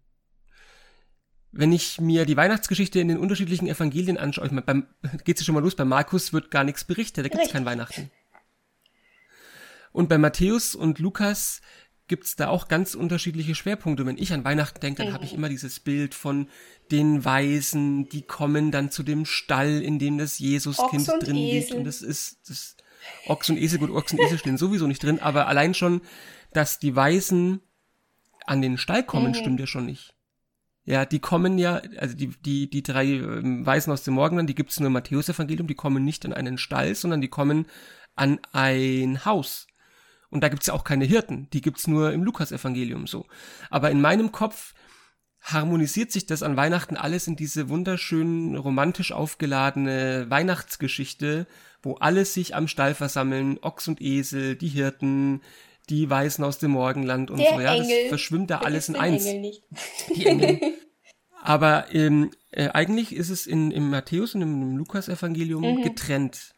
wenn 1.53 1.73
ich 1.73 2.01
mir 2.01 2.27
die 2.27 2.37
Weihnachtsgeschichte 2.37 3.01
in 3.01 3.09
den 3.09 3.19
unterschiedlichen 3.19 3.67
Evangelien 3.67 4.19
anschaue, 4.19 4.47
ich 4.47 4.53
meine, 4.53 4.63
beim, 4.63 4.87
geht's 5.25 5.41
ja 5.41 5.45
schon 5.45 5.55
mal 5.55 5.63
los, 5.63 5.75
bei 5.75 5.85
Markus 5.85 6.33
wird 6.33 6.51
gar 6.51 6.65
nichts 6.65 6.85
berichtet, 6.85 7.25
da 7.25 7.29
gibt's 7.29 7.53
kein 7.53 7.65
Weihnachten. 7.65 8.11
Und 9.93 10.09
bei 10.09 10.19
Matthäus 10.19 10.77
und 10.77 11.01
Lukas 11.01 11.61
gibt's 12.11 12.35
da 12.35 12.49
auch 12.49 12.67
ganz 12.67 12.95
unterschiedliche 12.95 13.55
Schwerpunkte. 13.55 14.05
Wenn 14.05 14.19
ich 14.19 14.33
an 14.33 14.45
Weihnachten 14.45 14.81
denke, 14.81 15.03
dann 15.03 15.13
mhm. 15.13 15.15
habe 15.15 15.25
ich 15.25 15.33
immer 15.33 15.49
dieses 15.49 15.79
Bild 15.79 16.13
von 16.13 16.49
den 16.91 17.25
Weisen, 17.25 18.09
die 18.09 18.23
kommen 18.23 18.73
dann 18.73 18.91
zu 18.91 19.05
dem 19.05 19.25
Stall, 19.25 19.81
in 19.81 20.01
dem 20.01 20.19
das 20.19 20.41
Jesuskind 20.41 21.09
drin 21.09 21.37
Esel. 21.37 21.61
liegt. 21.61 21.73
Und 21.73 21.85
das 21.85 22.03
ist 22.03 22.51
das 22.51 22.77
Ochs 23.27 23.49
und 23.49 23.57
Esel, 23.59 23.79
gut, 23.79 23.91
Ochs 23.91 24.13
und 24.13 24.19
Esel 24.19 24.39
stehen 24.39 24.59
sowieso 24.59 24.89
nicht 24.89 25.03
drin, 25.03 25.21
aber 25.21 25.47
allein 25.47 25.73
schon, 25.73 26.03
dass 26.53 26.81
die 26.81 26.97
Weisen 26.97 27.61
an 28.45 28.61
den 28.61 28.77
Stall 28.77 29.05
kommen, 29.05 29.29
mhm. 29.29 29.35
stimmt 29.35 29.61
ja 29.61 29.69
schon 29.69 29.87
nicht. 29.87 30.15
Ja, 30.85 31.05
die 31.05 31.21
kommen 31.21 31.59
ja, 31.59 31.81
also 31.97 32.17
die, 32.17 32.29
die, 32.45 32.69
die 32.69 32.83
drei 32.83 33.05
ähm, 33.05 33.65
Weisen 33.65 33.93
aus 33.93 34.03
dem 34.03 34.15
Morgenland, 34.15 34.51
die 34.51 34.57
gibt 34.57 34.73
es 34.73 34.81
nur 34.81 34.89
im 34.89 34.95
Matthäus-Evangelium, 34.95 35.69
die 35.69 35.75
kommen 35.75 36.05
nicht 36.05 36.27
an 36.27 36.33
einen 36.33 36.59
Stall, 36.59 36.97
sondern 36.97 37.21
die 37.21 37.29
kommen 37.29 37.67
an 38.17 38.41
ein 38.53 39.25
Haus. 39.25 39.69
Und 40.31 40.43
da 40.43 40.49
gibt's 40.49 40.67
ja 40.69 40.75
auch 40.75 40.85
keine 40.85 41.05
Hirten, 41.05 41.49
die 41.53 41.61
gibt's 41.61 41.87
nur 41.87 42.13
im 42.13 42.23
Lukas-Evangelium 42.23 43.07
so. 43.07 43.27
Aber 43.69 43.91
in 43.91 44.01
meinem 44.01 44.31
Kopf 44.33 44.75
harmonisiert 45.43 46.13
sich 46.13 46.27
das 46.27 46.43
an 46.43 46.57
Weihnachten 46.57 46.97
alles 46.97 47.27
in 47.27 47.37
diese 47.37 47.69
wunderschön 47.69 48.57
romantisch 48.57 49.13
aufgeladene 49.13 50.27
Weihnachtsgeschichte, 50.29 51.47
wo 51.83 51.95
alle 51.95 52.25
sich 52.25 52.55
am 52.55 52.69
Stall 52.69 52.95
versammeln, 52.95 53.59
Ochs 53.63 53.89
und 53.89 54.01
Esel, 54.01 54.57
die 54.57 54.69
Hirten, 54.69 55.41
die 55.89 56.09
Weißen 56.09 56.45
aus 56.45 56.59
dem 56.59 56.73
Morgenland 56.73 57.31
und 57.31 57.39
Der 57.39 57.55
so, 57.55 57.61
ja, 57.61 57.75
Engel. 57.75 57.89
das 57.89 58.09
verschwimmt 58.09 58.51
da 58.51 58.59
alles 58.59 58.89
in 58.89 58.97
eins. 58.97 59.25
Engel 59.25 59.41
nicht. 59.41 59.63
Die 60.15 60.27
Engel. 60.27 60.61
Aber 61.43 61.87
ähm, 61.93 62.31
äh, 62.51 62.69
eigentlich 62.69 63.15
ist 63.15 63.31
es 63.31 63.47
in, 63.47 63.71
im 63.71 63.89
Matthäus 63.89 64.35
und 64.35 64.43
im, 64.43 64.63
im 64.63 64.77
Lukas-Evangelium 64.77 65.63
mhm. 65.63 65.83
getrennt. 65.83 66.55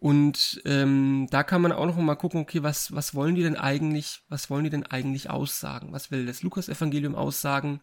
Und 0.00 0.62
ähm, 0.64 1.28
da 1.30 1.42
kann 1.42 1.60
man 1.60 1.72
auch 1.72 1.84
noch 1.84 1.96
mal 1.96 2.14
gucken, 2.14 2.40
okay, 2.40 2.62
was, 2.62 2.94
was 2.94 3.14
wollen 3.14 3.34
die 3.34 3.42
denn 3.42 3.56
eigentlich, 3.56 4.20
was 4.30 4.48
wollen 4.48 4.64
die 4.64 4.70
denn 4.70 4.86
eigentlich 4.86 5.28
aussagen? 5.28 5.92
Was 5.92 6.10
will 6.10 6.24
das 6.24 6.42
Lukas-Evangelium 6.42 7.14
aussagen, 7.14 7.82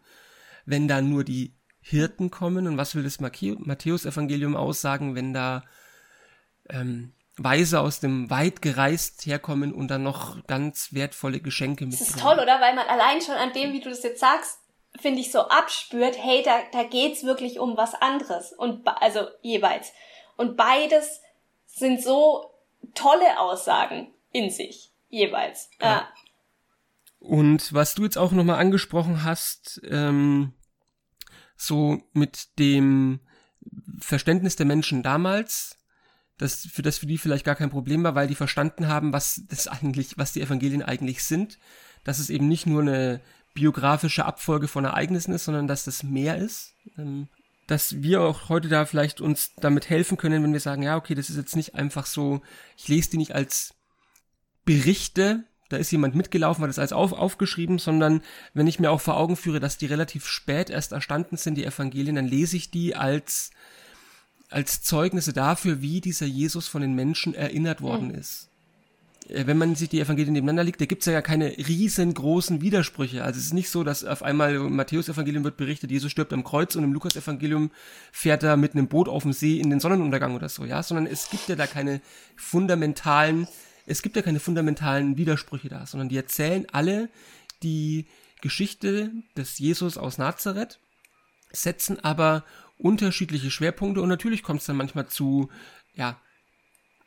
wenn 0.66 0.88
da 0.88 1.00
nur 1.00 1.22
die 1.22 1.54
Hirten 1.80 2.32
kommen? 2.32 2.66
Und 2.66 2.76
was 2.76 2.96
will 2.96 3.04
das 3.04 3.20
Matthäus-Evangelium 3.20 4.56
aussagen, 4.56 5.14
wenn 5.14 5.32
da 5.32 5.62
ähm, 6.68 7.12
Weise 7.36 7.78
aus 7.78 8.00
dem 8.00 8.28
weit 8.30 8.62
gereist 8.62 9.24
herkommen 9.24 9.72
und 9.72 9.88
dann 9.88 10.02
noch 10.02 10.44
ganz 10.48 10.92
wertvolle 10.92 11.38
Geschenke 11.38 11.86
mitbringen. 11.86 12.10
Das 12.10 12.16
ist 12.16 12.20
toll, 12.20 12.40
oder? 12.40 12.60
Weil 12.60 12.74
man 12.74 12.88
allein 12.88 13.22
schon 13.22 13.36
an 13.36 13.52
dem, 13.52 13.72
wie 13.72 13.80
du 13.80 13.90
das 13.90 14.02
jetzt 14.02 14.18
sagst, 14.18 14.58
finde 15.00 15.20
ich 15.20 15.30
so 15.30 15.42
abspürt, 15.42 16.16
hey, 16.18 16.42
da, 16.42 16.58
da 16.72 16.82
geht's 16.82 17.22
wirklich 17.22 17.60
um 17.60 17.76
was 17.76 17.94
anderes. 17.94 18.52
Und 18.52 18.86
also 18.88 19.28
jeweils. 19.40 19.92
Und 20.36 20.56
beides 20.56 21.20
sind 21.78 22.02
so 22.02 22.50
tolle 22.94 23.38
Aussagen 23.38 24.08
in 24.32 24.50
sich, 24.50 24.92
jeweils. 25.08 25.70
Ja. 25.80 25.86
ja. 25.88 26.08
Und 27.20 27.72
was 27.72 27.94
du 27.94 28.04
jetzt 28.04 28.18
auch 28.18 28.32
nochmal 28.32 28.60
angesprochen 28.60 29.24
hast, 29.24 29.80
ähm, 29.88 30.52
so 31.56 32.00
mit 32.12 32.58
dem 32.58 33.20
Verständnis 33.98 34.56
der 34.56 34.66
Menschen 34.66 35.02
damals, 35.02 35.76
das 36.38 36.66
für 36.66 36.82
das 36.82 36.98
für 36.98 37.06
die 37.06 37.18
vielleicht 37.18 37.44
gar 37.44 37.56
kein 37.56 37.70
Problem 37.70 38.04
war, 38.04 38.14
weil 38.14 38.28
die 38.28 38.36
verstanden 38.36 38.86
haben, 38.86 39.12
was 39.12 39.42
das 39.48 39.66
eigentlich, 39.66 40.16
was 40.16 40.32
die 40.32 40.40
Evangelien 40.40 40.82
eigentlich 40.82 41.24
sind, 41.24 41.58
dass 42.04 42.20
es 42.20 42.30
eben 42.30 42.46
nicht 42.46 42.66
nur 42.66 42.82
eine 42.82 43.20
biografische 43.54 44.24
Abfolge 44.24 44.68
von 44.68 44.84
Ereignissen 44.84 45.34
ist, 45.34 45.44
sondern 45.44 45.66
dass 45.66 45.84
das 45.84 46.04
mehr 46.04 46.36
ist. 46.36 46.74
Ähm, 46.96 47.28
dass 47.68 48.02
wir 48.02 48.22
auch 48.22 48.48
heute 48.48 48.68
da 48.68 48.86
vielleicht 48.86 49.20
uns 49.20 49.52
damit 49.56 49.88
helfen 49.88 50.16
können, 50.16 50.42
wenn 50.42 50.52
wir 50.52 50.58
sagen, 50.58 50.82
ja, 50.82 50.96
okay, 50.96 51.14
das 51.14 51.30
ist 51.30 51.36
jetzt 51.36 51.54
nicht 51.54 51.74
einfach 51.74 52.06
so, 52.06 52.40
ich 52.76 52.88
lese 52.88 53.10
die 53.10 53.18
nicht 53.18 53.34
als 53.34 53.74
Berichte, 54.64 55.44
da 55.68 55.76
ist 55.76 55.92
jemand 55.92 56.14
mitgelaufen, 56.14 56.62
hat 56.62 56.70
das 56.70 56.78
alles 56.78 56.94
auf, 56.94 57.12
aufgeschrieben, 57.12 57.78
sondern 57.78 58.22
wenn 58.54 58.66
ich 58.66 58.80
mir 58.80 58.90
auch 58.90 59.02
vor 59.02 59.18
Augen 59.18 59.36
führe, 59.36 59.60
dass 59.60 59.76
die 59.76 59.86
relativ 59.86 60.26
spät 60.26 60.70
erst 60.70 60.92
erstanden 60.92 61.36
sind, 61.36 61.56
die 61.56 61.66
Evangelien, 61.66 62.16
dann 62.16 62.26
lese 62.26 62.56
ich 62.56 62.70
die 62.70 62.96
als 62.96 63.50
als 64.50 64.80
Zeugnisse 64.80 65.34
dafür, 65.34 65.82
wie 65.82 66.00
dieser 66.00 66.24
Jesus 66.24 66.68
von 66.68 66.80
den 66.80 66.94
Menschen 66.94 67.34
erinnert 67.34 67.82
worden 67.82 68.10
ist. 68.10 68.47
Äh, 69.28 69.46
wenn 69.46 69.58
man 69.58 69.74
sich 69.74 69.88
die 69.88 70.00
Evangelien 70.00 70.32
nebeneinander 70.32 70.64
legt, 70.64 70.80
da 70.80 70.86
gibt's 70.86 71.06
ja 71.06 71.22
keine 71.22 71.56
riesengroßen 71.56 72.60
Widersprüche. 72.60 73.24
Also 73.24 73.38
es 73.38 73.46
ist 73.46 73.54
nicht 73.54 73.70
so, 73.70 73.84
dass 73.84 74.04
auf 74.04 74.22
einmal 74.22 74.54
im 74.54 74.76
Matthäus-Evangelium 74.76 75.44
wird 75.44 75.56
berichtet, 75.56 75.90
Jesus 75.90 76.10
stirbt 76.10 76.32
am 76.32 76.44
Kreuz 76.44 76.76
und 76.76 76.84
im 76.84 76.92
Lukas-Evangelium 76.92 77.70
fährt 78.12 78.42
er 78.42 78.56
mit 78.56 78.74
einem 78.74 78.88
Boot 78.88 79.08
auf 79.08 79.22
dem 79.22 79.32
See 79.32 79.58
in 79.58 79.70
den 79.70 79.80
Sonnenuntergang 79.80 80.34
oder 80.34 80.48
so, 80.48 80.64
ja, 80.64 80.82
sondern 80.82 81.06
es 81.06 81.30
gibt 81.30 81.48
ja 81.48 81.56
da 81.56 81.66
keine 81.66 82.00
fundamentalen, 82.36 83.48
es 83.86 84.02
gibt 84.02 84.16
ja 84.16 84.22
keine 84.22 84.40
fundamentalen 84.40 85.16
Widersprüche 85.16 85.68
da, 85.68 85.86
sondern 85.86 86.08
die 86.08 86.16
erzählen 86.16 86.66
alle 86.72 87.08
die 87.62 88.06
Geschichte 88.40 89.10
des 89.36 89.58
Jesus 89.58 89.98
aus 89.98 90.18
Nazareth, 90.18 90.78
setzen 91.50 91.98
aber 92.04 92.44
unterschiedliche 92.76 93.50
Schwerpunkte 93.50 94.00
und 94.00 94.08
natürlich 94.08 94.42
kommt 94.42 94.60
es 94.60 94.66
dann 94.66 94.76
manchmal 94.76 95.08
zu, 95.08 95.48
ja, 95.94 96.20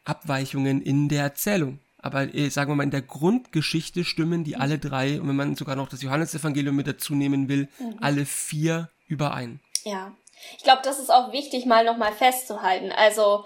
Abweichungen 0.04 0.82
in 0.82 1.10
der 1.10 1.24
Erzählung. 1.24 1.80
Aber 2.02 2.34
äh, 2.34 2.50
sagen 2.50 2.72
wir 2.72 2.76
mal, 2.76 2.84
in 2.84 2.92
der 2.92 3.02
Grundgeschichte 3.02 4.04
stimmen 4.04 4.44
die 4.44 4.56
alle 4.56 4.80
drei, 4.80 5.22
und 5.22 5.28
wenn 5.28 5.36
man 5.36 5.56
sogar 5.56 5.76
noch 5.76 5.90
das 5.90 6.02
Johannesevangelium 6.02 6.76
mit 6.76 6.88
dazu 6.88 7.14
nehmen 7.16 7.48
will, 7.48 7.68
mhm. 7.80 7.98
alle 8.02 8.26
vier 8.26 8.90
überein. 9.08 9.60
Ja. 9.84 10.14
Ich 10.58 10.64
glaube, 10.64 10.82
das 10.84 11.00
ist 11.00 11.12
auch 11.12 11.32
wichtig, 11.32 11.66
mal 11.66 11.86
nochmal 11.86 12.14
festzuhalten. 12.14 12.92
Also, 12.92 13.46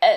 äh, 0.00 0.16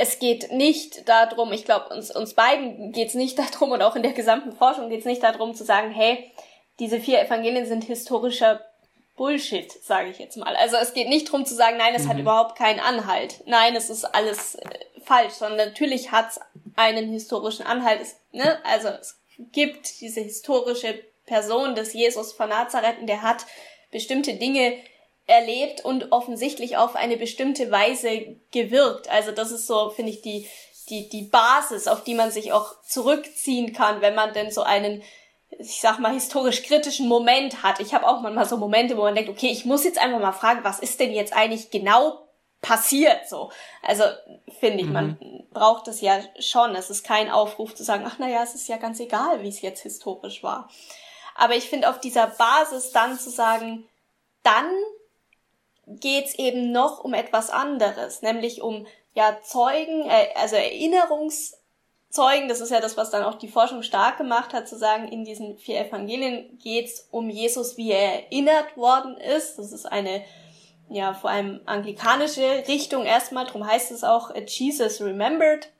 es 0.00 0.18
geht 0.18 0.52
nicht 0.52 1.08
darum, 1.08 1.52
ich 1.52 1.64
glaube, 1.64 1.94
uns, 1.94 2.14
uns 2.14 2.34
beiden 2.34 2.92
geht 2.92 3.08
es 3.08 3.14
nicht 3.14 3.38
darum 3.38 3.72
und 3.72 3.82
auch 3.82 3.96
in 3.96 4.02
der 4.02 4.12
gesamten 4.12 4.52
Forschung 4.52 4.88
geht 4.88 5.00
es 5.00 5.06
nicht 5.06 5.22
darum 5.22 5.54
zu 5.54 5.64
sagen, 5.64 5.90
hey, 5.90 6.30
diese 6.78 7.00
vier 7.00 7.20
Evangelien 7.20 7.66
sind 7.66 7.84
historischer 7.84 8.60
Bullshit, 9.16 9.70
sage 9.70 10.10
ich 10.10 10.18
jetzt 10.18 10.36
mal. 10.36 10.56
Also 10.56 10.76
es 10.76 10.94
geht 10.94 11.08
nicht 11.08 11.28
darum 11.28 11.44
zu 11.44 11.54
sagen, 11.54 11.76
nein, 11.76 11.94
es 11.94 12.04
mhm. 12.04 12.08
hat 12.08 12.18
überhaupt 12.18 12.56
keinen 12.56 12.80
Anhalt. 12.80 13.42
Nein, 13.46 13.76
es 13.76 13.90
ist 13.90 14.04
alles 14.04 14.54
äh, 14.54 14.68
falsch, 15.04 15.34
sondern 15.34 15.68
natürlich 15.68 16.12
hat 16.12 16.30
es 16.30 16.40
einen 16.76 17.10
historischen 17.10 17.66
Anhalt. 17.66 18.00
Es, 18.00 18.16
ne? 18.32 18.58
Also 18.64 18.88
es 18.88 19.18
gibt 19.52 20.00
diese 20.00 20.20
historische 20.20 20.98
Person 21.26 21.74
des 21.74 21.92
Jesus 21.92 22.32
von 22.32 22.48
Nazareth 22.48 22.96
der 23.02 23.22
hat 23.22 23.46
bestimmte 23.90 24.34
Dinge 24.34 24.76
erlebt 25.26 25.84
und 25.84 26.10
offensichtlich 26.10 26.76
auf 26.76 26.96
eine 26.96 27.16
bestimmte 27.16 27.70
Weise 27.70 28.36
gewirkt. 28.50 29.08
Also 29.08 29.30
das 29.30 29.52
ist 29.52 29.66
so, 29.66 29.90
finde 29.90 30.10
ich, 30.10 30.22
die, 30.22 30.48
die, 30.88 31.08
die 31.08 31.22
Basis, 31.22 31.86
auf 31.86 32.02
die 32.02 32.14
man 32.14 32.30
sich 32.30 32.52
auch 32.52 32.82
zurückziehen 32.82 33.72
kann, 33.72 34.00
wenn 34.00 34.14
man 34.14 34.32
denn 34.32 34.50
so 34.50 34.62
einen, 34.62 35.02
ich 35.62 35.80
sag 35.80 35.98
mal, 35.98 36.12
historisch 36.12 36.62
kritischen 36.62 37.08
Moment 37.08 37.62
hat. 37.62 37.80
Ich 37.80 37.94
habe 37.94 38.06
auch 38.06 38.20
manchmal 38.20 38.46
so 38.46 38.56
Momente, 38.56 38.96
wo 38.96 39.02
man 39.02 39.14
denkt, 39.14 39.30
okay, 39.30 39.48
ich 39.48 39.64
muss 39.64 39.84
jetzt 39.84 39.98
einfach 39.98 40.20
mal 40.20 40.32
fragen, 40.32 40.64
was 40.64 40.80
ist 40.80 41.00
denn 41.00 41.12
jetzt 41.12 41.32
eigentlich 41.32 41.70
genau 41.70 42.18
passiert 42.60 43.28
so. 43.28 43.50
Also 43.82 44.04
finde 44.60 44.80
ich, 44.80 44.86
mhm. 44.86 44.92
man 44.92 45.44
braucht 45.52 45.88
es 45.88 46.00
ja 46.00 46.20
schon. 46.38 46.74
Es 46.74 46.90
ist 46.90 47.04
kein 47.04 47.30
Aufruf 47.30 47.74
zu 47.74 47.82
sagen, 47.82 48.04
ach 48.06 48.18
naja, 48.18 48.42
es 48.42 48.54
ist 48.54 48.68
ja 48.68 48.76
ganz 48.76 49.00
egal, 49.00 49.42
wie 49.42 49.48
es 49.48 49.60
jetzt 49.60 49.82
historisch 49.82 50.42
war. 50.42 50.68
Aber 51.34 51.54
ich 51.54 51.68
finde 51.68 51.88
auf 51.88 51.98
dieser 52.00 52.28
Basis 52.28 52.92
dann 52.92 53.18
zu 53.18 53.30
sagen, 53.30 53.88
dann 54.42 54.70
geht's 55.86 56.34
eben 56.34 56.72
noch 56.72 57.02
um 57.02 57.14
etwas 57.14 57.50
anderes, 57.50 58.22
nämlich 58.22 58.62
um 58.62 58.86
ja 59.14 59.38
Zeugen, 59.42 60.08
äh, 60.08 60.28
also 60.36 60.56
Erinnerungszeugen, 62.12 62.48
das 62.48 62.60
ist 62.60 62.70
ja 62.70 62.80
das, 62.80 62.96
was 62.96 63.10
dann 63.10 63.24
auch 63.24 63.36
die 63.36 63.48
Forschung 63.48 63.82
stark 63.82 64.18
gemacht 64.18 64.52
hat, 64.52 64.68
zu 64.68 64.76
sagen, 64.76 65.08
in 65.08 65.24
diesen 65.24 65.56
vier 65.58 65.80
Evangelien 65.86 66.58
geht's 66.58 67.08
um 67.10 67.30
Jesus, 67.30 67.76
wie 67.76 67.90
er 67.90 68.24
erinnert 68.24 68.76
worden 68.76 69.16
ist. 69.16 69.58
Das 69.58 69.72
ist 69.72 69.86
eine 69.86 70.24
ja 70.88 71.14
vor 71.14 71.30
allem 71.30 71.60
anglikanische 71.64 72.64
Richtung 72.68 73.04
erstmal, 73.04 73.46
darum 73.46 73.66
heißt 73.66 73.92
es 73.92 74.04
auch 74.04 74.34
Jesus 74.34 75.00
Remembered. 75.00 75.72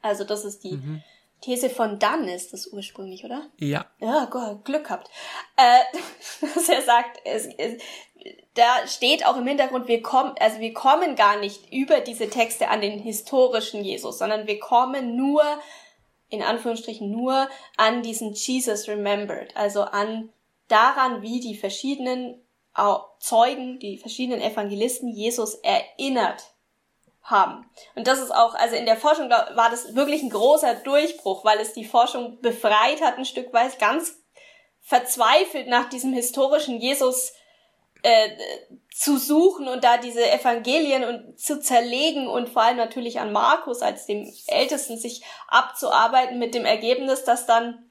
Also 0.00 0.24
das 0.24 0.44
ist 0.44 0.64
die 0.64 0.72
mhm. 0.72 1.02
These 1.42 1.70
von 1.70 1.98
Dunn 1.98 2.28
ist 2.28 2.52
das 2.52 2.68
ursprünglich, 2.68 3.24
oder? 3.24 3.50
Ja. 3.58 3.86
Ja, 4.00 4.24
Glück 4.64 4.84
gehabt. 4.84 5.10
Äh, 5.56 5.80
dass 6.54 6.68
er 6.68 6.82
sagt, 6.82 7.20
es, 7.24 7.46
es, 7.58 7.82
da 8.54 8.86
steht 8.86 9.26
auch 9.26 9.36
im 9.36 9.46
Hintergrund, 9.46 9.88
wir 9.88 10.02
kommen, 10.02 10.34
also 10.38 10.60
wir 10.60 10.72
kommen 10.72 11.16
gar 11.16 11.38
nicht 11.38 11.72
über 11.72 12.00
diese 12.00 12.30
Texte 12.30 12.68
an 12.68 12.80
den 12.80 12.98
historischen 12.98 13.84
Jesus, 13.84 14.18
sondern 14.18 14.46
wir 14.46 14.60
kommen 14.60 15.16
nur, 15.16 15.42
in 16.28 16.42
Anführungsstrichen 16.42 17.10
nur, 17.10 17.48
an 17.76 18.02
diesen 18.02 18.32
Jesus 18.32 18.88
Remembered, 18.88 19.56
also 19.56 19.82
an 19.82 20.30
daran, 20.68 21.22
wie 21.22 21.40
die 21.40 21.56
verschiedenen 21.56 22.40
Zeugen, 23.18 23.78
die 23.78 23.98
verschiedenen 23.98 24.40
Evangelisten 24.40 25.10
Jesus 25.10 25.56
erinnert 25.56 26.51
haben. 27.22 27.70
Und 27.94 28.06
das 28.06 28.20
ist 28.20 28.34
auch, 28.34 28.54
also 28.54 28.74
in 28.74 28.86
der 28.86 28.96
Forschung 28.96 29.30
war 29.30 29.70
das 29.70 29.94
wirklich 29.94 30.22
ein 30.22 30.30
großer 30.30 30.74
Durchbruch, 30.76 31.44
weil 31.44 31.58
es 31.60 31.72
die 31.72 31.84
Forschung 31.84 32.40
befreit 32.40 33.00
hat, 33.00 33.16
ein 33.16 33.24
Stück 33.24 33.52
weit 33.52 33.78
ganz 33.78 34.18
verzweifelt 34.80 35.68
nach 35.68 35.88
diesem 35.88 36.12
historischen 36.12 36.80
Jesus 36.80 37.32
äh, 38.02 38.30
zu 38.92 39.16
suchen 39.16 39.68
und 39.68 39.84
da 39.84 39.96
diese 39.96 40.28
Evangelien 40.28 41.04
und 41.04 41.38
zu 41.38 41.60
zerlegen 41.60 42.26
und 42.26 42.48
vor 42.48 42.62
allem 42.62 42.76
natürlich 42.76 43.20
an 43.20 43.32
Markus 43.32 43.80
als 43.80 44.06
dem 44.06 44.30
Ältesten 44.48 44.98
sich 44.98 45.22
abzuarbeiten 45.46 46.38
mit 46.38 46.54
dem 46.54 46.64
Ergebnis, 46.64 47.22
dass 47.22 47.46
dann 47.46 47.90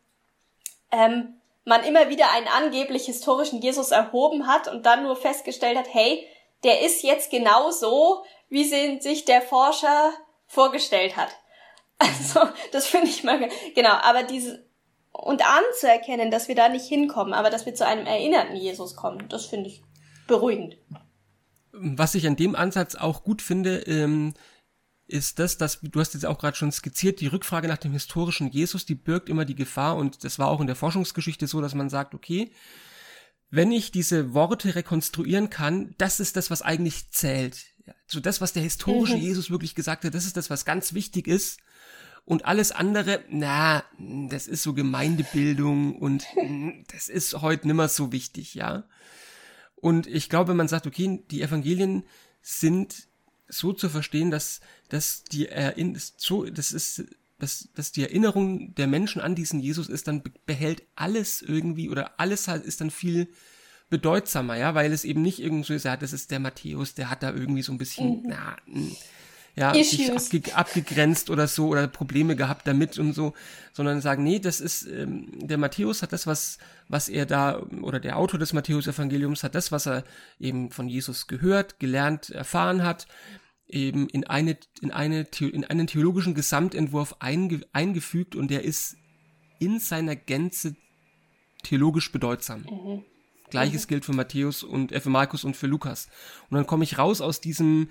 ähm, 0.92 1.42
man 1.64 1.84
immer 1.84 2.10
wieder 2.10 2.32
einen 2.32 2.48
angeblich 2.48 3.06
historischen 3.06 3.62
Jesus 3.62 3.92
erhoben 3.92 4.48
hat 4.48 4.68
und 4.68 4.86
dann 4.86 5.04
nur 5.04 5.16
festgestellt 5.16 5.78
hat, 5.78 5.94
hey, 5.94 6.28
der 6.64 6.82
ist 6.82 7.04
jetzt 7.04 7.32
genau 7.32 7.72
so, 7.72 8.24
wie 8.50 8.66
sie 8.66 9.00
sich 9.00 9.26
der 9.26 9.42
Forscher 9.42 10.12
vorgestellt 10.48 11.16
hat. 11.18 11.30
Also, 12.04 12.40
das 12.72 12.88
finde 12.88 13.10
ich 13.10 13.24
mal, 13.24 13.48
genau, 13.76 13.92
aber 13.92 14.24
diese, 14.24 14.66
und 15.12 15.44
anzuerkennen, 15.46 16.32
dass 16.32 16.48
wir 16.48 16.56
da 16.56 16.68
nicht 16.68 16.88
hinkommen, 16.88 17.36
aber 17.36 17.52
dass 17.52 17.68
wir 17.68 17.76
zu 17.76 17.86
einem 17.86 18.08
erinnerten 18.08 18.56
Jesus 18.56 18.96
kommen, 18.96 19.30
das 19.30 19.46
finde 19.46 19.70
ich 19.70 19.84
beruhigend. 20.26 20.78
Was 21.72 22.16
ich 22.16 22.26
an 22.26 22.36
dem 22.36 22.56
Ansatz 22.56 22.96
auch 22.96 23.24
gut 23.24 23.44
finde, 23.44 23.82
ähm, 23.82 24.34
ist 25.06 25.40
das, 25.40 25.58
dass 25.58 25.80
du 25.82 26.00
hast 26.00 26.14
jetzt 26.14 26.26
auch 26.26 26.40
gerade 26.40 26.58
schon 26.58 26.72
skizziert, 26.72 27.22
die 27.22 27.28
Rückfrage 27.28 27.68
nach 27.68 27.78
dem 27.78 27.92
historischen 27.92 28.50
Jesus, 28.50 28.86
die 28.86 28.96
birgt 28.96 29.30
immer 29.30 29.46
die 29.46 29.56
Gefahr 29.56 29.98
und 29.98 30.24
das 30.24 30.40
war 30.40 30.48
auch 30.48 30.62
in 30.62 30.68
der 30.68 30.76
Forschungsgeschichte 30.76 31.48
so, 31.48 31.62
dass 31.62 31.76
man 31.76 31.90
sagt, 31.90 32.16
okay, 32.16 32.52
wenn 33.52 33.72
ich 33.72 33.92
diese 33.92 34.34
Worte 34.34 34.76
rekonstruieren 34.76 35.50
kann, 35.50 35.94
das 35.98 36.20
ist 36.22 36.38
das, 36.38 36.50
was 36.50 36.62
eigentlich 36.62 37.12
zählt. 37.12 37.66
So 38.08 38.22
das, 38.22 38.40
was 38.40 38.54
der 38.54 38.64
historische 38.64 39.18
mhm. 39.18 39.22
Jesus 39.22 39.52
wirklich 39.52 39.76
gesagt 39.76 40.06
hat, 40.06 40.14
das 40.14 40.26
ist 40.26 40.38
das, 40.38 40.50
was 40.50 40.66
ganz 40.66 40.94
wichtig 40.94 41.28
ist. 41.28 41.60
Und 42.24 42.46
alles 42.46 42.72
andere, 42.72 43.24
na, 43.30 43.84
das 44.00 44.48
ist 44.48 44.64
so 44.64 44.74
Gemeindebildung 44.74 45.98
und 45.98 46.26
das 46.94 47.10
ist 47.10 47.42
heute 47.42 47.68
nimmer 47.68 47.90
so 47.90 48.12
wichtig, 48.12 48.54
ja. 48.54 48.86
Und 49.76 50.08
ich 50.08 50.30
glaube, 50.30 50.54
man 50.54 50.68
sagt, 50.68 50.88
okay, 50.88 51.24
die 51.32 51.42
Evangelien 51.42 52.04
sind 52.42 53.08
so 53.50 53.74
zu 53.74 53.90
verstehen, 53.90 54.32
dass, 54.32 54.62
dass 54.88 55.24
die 55.24 55.48
Erinnerung, 55.50 56.02
so, 56.16 56.46
das 56.46 56.72
ist, 56.72 57.04
dass, 57.42 57.70
dass 57.76 57.92
die 57.92 58.04
Erinnerung 58.04 58.76
der 58.76 58.88
Menschen 58.88 59.22
an 59.22 59.36
diesen 59.36 59.60
Jesus 59.60 59.90
ist, 59.90 60.08
dann 60.08 60.24
behält 60.46 60.84
alles 60.96 61.42
irgendwie 61.42 61.90
oder 61.90 62.20
alles 62.20 62.48
ist 62.48 62.82
dann 62.82 62.92
viel 62.92 63.28
bedeutsamer, 63.90 64.56
ja, 64.56 64.74
weil 64.76 64.94
es 64.94 65.04
eben 65.04 65.22
nicht 65.22 65.40
irgendwie 65.40 65.66
so 65.66 65.74
ist, 65.74 65.86
ja, 65.86 65.98
das 65.98 66.14
ist 66.14 66.32
der 66.32 66.40
Matthäus, 66.40 66.94
der 66.94 67.10
hat 67.10 67.24
da 67.24 67.32
irgendwie 67.32 67.62
so 67.62 67.72
ein 67.72 67.78
bisschen, 67.78 68.22
mhm. 68.22 68.24
na, 68.28 68.56
ja, 69.56 69.74
sich 69.74 70.12
abge 70.12 70.56
abgegrenzt 70.56 71.30
oder 71.30 71.48
so 71.48 71.68
oder 71.68 71.88
Probleme 71.88 72.36
gehabt 72.38 72.68
damit 72.68 72.98
und 72.98 73.14
so, 73.14 73.34
sondern 73.74 74.00
sagen, 74.00 74.24
nee, 74.24 74.40
das 74.40 74.62
ist, 74.62 74.84
ähm, 74.88 75.28
der 75.40 75.58
Matthäus 75.58 76.02
hat 76.02 76.14
das, 76.14 76.26
was, 76.26 76.58
was 76.88 77.10
er 77.10 77.26
da, 77.26 77.62
oder 77.82 78.00
der 78.00 78.18
Autor 78.18 78.40
des 78.40 78.54
Matthäus-Evangeliums 78.54 79.44
hat 79.44 79.56
das, 79.56 79.72
was 79.72 79.88
er 79.88 80.04
eben 80.40 80.72
von 80.72 80.88
Jesus 80.88 81.28
gehört, 81.28 81.80
gelernt, 81.80 82.30
erfahren 82.30 82.84
hat, 82.84 83.08
eben 83.72 84.08
in 84.10 84.26
eine, 84.26 84.58
in 84.82 84.92
eine, 84.92 85.28
in 85.40 85.64
einen 85.64 85.88
theologischen 85.88 86.34
Gesamtentwurf 86.34 87.16
einge, 87.20 87.62
eingefügt 87.74 88.36
und 88.36 88.50
der 88.50 88.64
ist 88.64 88.96
in 89.60 89.80
seiner 89.80 90.16
Gänze 90.16 90.76
theologisch 91.64 92.12
bedeutsam. 92.12 92.62
Mhm. 92.62 93.04
Gleiches 93.50 93.86
mhm. 93.86 93.90
gilt 93.90 94.06
für 94.06 94.14
Matthäus 94.14 94.64
und 94.64 94.92
äh, 94.92 95.00
für 95.00 95.10
Markus 95.10 95.44
und 95.44 95.56
für 95.56 95.68
Lukas. 95.68 96.08
Und 96.50 96.58
dann 96.58 96.66
komme 96.66 96.84
ich 96.84 96.98
raus 96.98 97.22
aus 97.22 97.42
diesem 97.42 97.90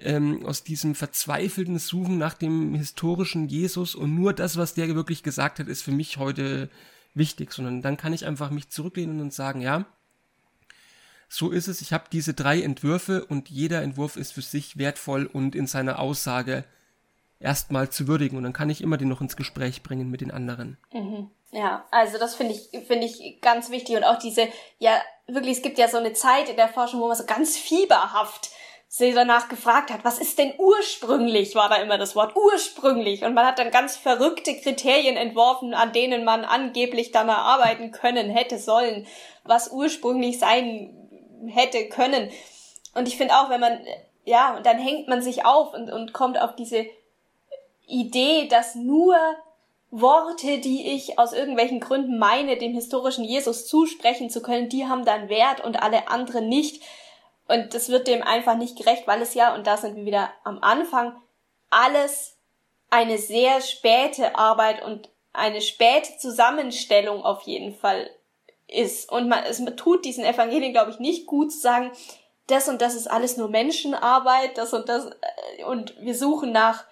ähm, 0.00 0.46
aus 0.46 0.62
diesem 0.62 0.94
verzweifelten 0.94 1.78
Suchen 1.78 2.18
nach 2.18 2.34
dem 2.34 2.74
historischen 2.74 3.48
Jesus 3.48 3.96
und 3.96 4.14
nur 4.14 4.32
das, 4.32 4.56
was 4.56 4.74
der 4.74 4.94
wirklich 4.94 5.24
gesagt 5.24 5.58
hat, 5.58 5.66
ist 5.66 5.82
für 5.82 5.90
mich 5.90 6.18
heute 6.18 6.70
wichtig, 7.14 7.52
sondern 7.52 7.82
dann 7.82 7.96
kann 7.96 8.12
ich 8.12 8.24
einfach 8.24 8.50
mich 8.50 8.68
zurücklehnen 8.68 9.20
und 9.20 9.32
sagen, 9.32 9.60
ja, 9.60 9.86
so 11.28 11.50
ist 11.50 11.68
es. 11.68 11.82
Ich 11.82 11.92
habe 11.92 12.04
diese 12.10 12.34
drei 12.34 12.62
Entwürfe 12.62 13.24
und 13.24 13.50
jeder 13.50 13.82
Entwurf 13.82 14.16
ist 14.16 14.32
für 14.32 14.42
sich 14.42 14.78
wertvoll 14.78 15.26
und 15.26 15.54
in 15.54 15.66
seiner 15.66 15.98
Aussage 15.98 16.64
erstmal 17.40 17.90
zu 17.90 18.08
würdigen 18.08 18.36
und 18.36 18.42
dann 18.42 18.52
kann 18.52 18.70
ich 18.70 18.80
immer 18.80 18.96
den 18.96 19.08
noch 19.08 19.20
ins 19.20 19.36
Gespräch 19.36 19.82
bringen 19.82 20.10
mit 20.10 20.20
den 20.20 20.30
anderen. 20.30 20.76
Mhm. 20.92 21.30
Ja, 21.50 21.86
also 21.90 22.18
das 22.18 22.34
finde 22.34 22.54
ich 22.54 22.86
finde 22.86 23.06
ich 23.06 23.40
ganz 23.40 23.70
wichtig 23.70 23.96
und 23.96 24.04
auch 24.04 24.18
diese 24.18 24.48
ja 24.78 25.00
wirklich 25.26 25.58
es 25.58 25.62
gibt 25.62 25.78
ja 25.78 25.88
so 25.88 25.96
eine 25.96 26.12
Zeit 26.12 26.48
in 26.48 26.56
der 26.56 26.68
Forschung, 26.68 27.00
wo 27.00 27.08
man 27.08 27.16
so 27.16 27.24
ganz 27.24 27.56
fieberhaft 27.56 28.50
sie 28.90 29.12
danach 29.12 29.48
gefragt 29.48 29.90
hat, 29.90 30.04
was 30.04 30.18
ist 30.18 30.38
denn 30.38 30.54
ursprünglich, 30.56 31.54
war 31.54 31.68
da 31.68 31.76
immer 31.76 31.98
das 31.98 32.16
Wort 32.16 32.34
ursprünglich. 32.34 33.22
Und 33.22 33.34
man 33.34 33.44
hat 33.44 33.58
dann 33.58 33.70
ganz 33.70 33.96
verrückte 33.96 34.56
Kriterien 34.56 35.18
entworfen, 35.18 35.74
an 35.74 35.92
denen 35.92 36.24
man 36.24 36.46
angeblich 36.46 37.12
dann 37.12 37.28
erarbeiten 37.28 37.90
können 37.90 38.30
hätte 38.30 38.58
sollen, 38.58 39.06
was 39.44 39.70
ursprünglich 39.70 40.38
sein 40.38 41.07
hätte 41.46 41.88
können. 41.88 42.30
Und 42.94 43.08
ich 43.08 43.16
finde 43.16 43.34
auch, 43.36 43.50
wenn 43.50 43.60
man, 43.60 43.80
ja, 44.24 44.56
und 44.56 44.66
dann 44.66 44.78
hängt 44.78 45.08
man 45.08 45.22
sich 45.22 45.44
auf 45.44 45.74
und, 45.74 45.90
und 45.90 46.12
kommt 46.12 46.40
auf 46.40 46.56
diese 46.56 46.86
Idee, 47.86 48.48
dass 48.48 48.74
nur 48.74 49.16
Worte, 49.90 50.58
die 50.58 50.94
ich 50.94 51.18
aus 51.18 51.32
irgendwelchen 51.32 51.80
Gründen 51.80 52.18
meine, 52.18 52.56
dem 52.58 52.74
historischen 52.74 53.24
Jesus 53.24 53.66
zusprechen 53.66 54.28
zu 54.28 54.42
können, 54.42 54.68
die 54.68 54.86
haben 54.86 55.04
dann 55.04 55.28
Wert 55.28 55.64
und 55.64 55.82
alle 55.82 56.08
anderen 56.08 56.48
nicht. 56.48 56.82
Und 57.46 57.72
das 57.72 57.88
wird 57.88 58.06
dem 58.06 58.22
einfach 58.22 58.56
nicht 58.56 58.76
gerecht, 58.76 59.06
weil 59.06 59.22
es 59.22 59.32
ja, 59.32 59.54
und 59.54 59.66
da 59.66 59.78
sind 59.78 59.96
wir 59.96 60.04
wieder 60.04 60.30
am 60.44 60.58
Anfang, 60.62 61.16
alles 61.70 62.36
eine 62.90 63.18
sehr 63.18 63.60
späte 63.62 64.36
Arbeit 64.36 64.84
und 64.84 65.08
eine 65.32 65.60
späte 65.60 66.18
Zusammenstellung 66.18 67.22
auf 67.22 67.42
jeden 67.42 67.74
Fall 67.74 68.10
ist. 68.68 69.10
Und 69.10 69.28
man, 69.28 69.44
es 69.44 69.62
tut 69.76 70.04
diesen 70.04 70.24
Evangelien, 70.24 70.72
glaube 70.72 70.90
ich, 70.90 70.98
nicht 70.98 71.26
gut 71.26 71.52
zu 71.52 71.58
sagen, 71.58 71.90
das 72.46 72.68
und 72.68 72.80
das 72.80 72.94
ist 72.94 73.10
alles 73.10 73.36
nur 73.36 73.48
Menschenarbeit, 73.48 74.56
das 74.56 74.72
und 74.72 74.88
das, 74.88 75.06
äh, 75.06 75.64
und 75.64 75.94
wir 76.00 76.14
suchen 76.14 76.52
nach, 76.52 76.84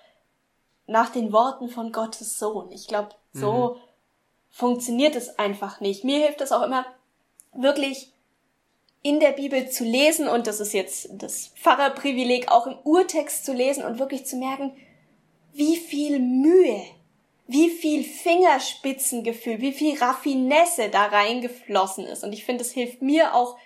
nach 0.87 1.11
den 1.11 1.33
Worten 1.33 1.69
von 1.69 1.93
Gottes 1.93 2.39
Sohn. 2.39 2.71
Ich 2.73 2.89
glaube, 2.89 3.11
so 3.33 3.75
mhm. 3.75 3.81
funktioniert 4.51 5.17
es 5.17 5.39
einfach 5.39 5.81
nicht. 5.81 6.05
Mir 6.05 6.19
hilft 6.19 6.41
es 6.41 6.53
auch 6.53 6.62
immer, 6.62 6.85
wirklich 7.53 8.12
in 9.03 9.21
der 9.21 9.33
Bibel 9.33 9.71
zu 9.71 9.85
lesen 9.85 10.29
und 10.29 10.47
das 10.47 10.61
ist 10.61 10.73
jetzt 10.73 11.09
das 11.12 11.49
Pfarrerprivileg, 11.57 12.51
auch 12.51 12.67
im 12.67 12.77
Urtext 12.85 13.45
zu 13.45 13.53
lesen 13.53 13.85
und 13.85 13.99
wirklich 13.99 14.27
zu 14.27 14.37
merken, 14.37 14.77
wie 15.53 15.77
viel 15.77 16.19
Mühe, 16.19 16.83
wie 17.46 17.70
viel 17.70 18.02
Fingerspitzengefühl, 18.02 19.61
wie 19.61 19.72
viel 19.72 19.98
Raffinesse 19.98 20.88
da 20.88 21.06
reingeflossen 21.06 22.04
ist. 22.04 22.24
Und 22.24 22.32
ich 22.32 22.44
finde, 22.44 22.62
es 22.62 22.72
hilft 22.72 23.02
mir 23.02 23.35
auch, 23.35 23.56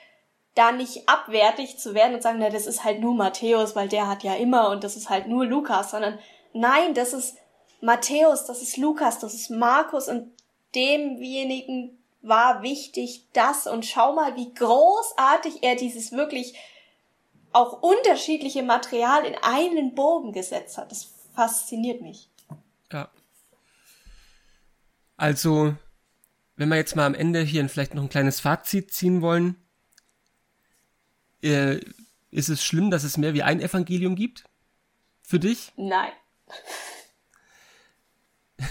da 0.54 0.72
nicht 0.72 1.08
abwertig 1.08 1.78
zu 1.78 1.94
werden 1.94 2.14
und 2.16 2.22
sagen, 2.22 2.38
na, 2.40 2.50
das 2.50 2.66
ist 2.66 2.84
halt 2.84 3.00
nur 3.00 3.14
Matthäus, 3.14 3.76
weil 3.76 3.88
der 3.88 4.08
hat 4.08 4.24
ja 4.24 4.34
immer 4.34 4.70
und 4.70 4.82
das 4.82 4.96
ist 4.96 5.08
halt 5.08 5.28
nur 5.28 5.46
Lukas, 5.46 5.92
sondern 5.92 6.18
nein, 6.52 6.92
das 6.92 7.12
ist 7.12 7.36
Matthäus, 7.80 8.46
das 8.46 8.60
ist 8.60 8.76
Lukas, 8.76 9.20
das 9.20 9.32
ist 9.32 9.50
Markus 9.50 10.08
und 10.08 10.32
demjenigen 10.74 11.96
war 12.22 12.62
wichtig 12.62 13.24
das 13.32 13.66
und 13.66 13.86
schau 13.86 14.12
mal, 14.12 14.36
wie 14.36 14.52
großartig 14.52 15.62
er 15.62 15.76
dieses 15.76 16.12
wirklich 16.12 16.54
auch 17.52 17.82
unterschiedliche 17.82 18.62
Material 18.62 19.24
in 19.24 19.36
einen 19.42 19.94
Bogen 19.94 20.32
gesetzt 20.32 20.78
hat. 20.78 20.90
Das 20.90 21.08
fasziniert 21.34 22.02
mich. 22.02 22.28
Ja. 22.92 23.08
Also, 25.20 25.76
wenn 26.56 26.70
wir 26.70 26.76
jetzt 26.76 26.96
mal 26.96 27.04
am 27.04 27.12
Ende 27.12 27.42
hier 27.42 27.68
vielleicht 27.68 27.92
noch 27.92 28.02
ein 28.02 28.08
kleines 28.08 28.40
Fazit 28.40 28.90
ziehen 28.90 29.20
wollen, 29.20 29.54
äh, 31.42 31.78
ist 32.30 32.48
es 32.48 32.64
schlimm, 32.64 32.90
dass 32.90 33.04
es 33.04 33.18
mehr 33.18 33.34
wie 33.34 33.42
ein 33.42 33.60
Evangelium 33.60 34.16
gibt? 34.16 34.44
Für 35.22 35.38
dich? 35.38 35.72
Nein. 35.76 36.12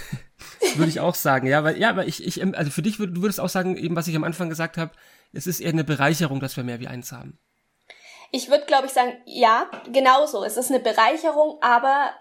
würde 0.76 0.90
ich 0.90 1.00
auch 1.00 1.14
sagen, 1.14 1.46
ja, 1.46 1.64
weil, 1.64 1.78
ja, 1.78 1.92
aber 1.92 2.08
ich, 2.08 2.26
ich, 2.26 2.44
also 2.58 2.72
für 2.72 2.82
dich, 2.82 2.98
würd, 2.98 3.16
du 3.16 3.22
würdest 3.22 3.40
auch 3.40 3.50
sagen, 3.50 3.78
eben 3.78 3.96
was 3.96 4.08
ich 4.08 4.16
am 4.16 4.24
Anfang 4.24 4.50
gesagt 4.50 4.78
habe, 4.78 4.94
es 5.34 5.46
ist 5.46 5.60
eher 5.60 5.70
eine 5.70 5.84
Bereicherung, 5.84 6.40
dass 6.40 6.58
wir 6.58 6.64
mehr 6.64 6.80
wie 6.80 6.88
eins 6.88 7.12
haben. 7.12 7.38
Ich 8.32 8.50
würde, 8.50 8.66
glaube 8.66 8.88
ich, 8.88 8.94
sagen, 8.94 9.14
ja, 9.26 9.70
genauso. 9.94 10.44
Es 10.44 10.58
ist 10.58 10.72
eine 10.72 10.80
Bereicherung, 10.80 11.60
aber 11.62 12.12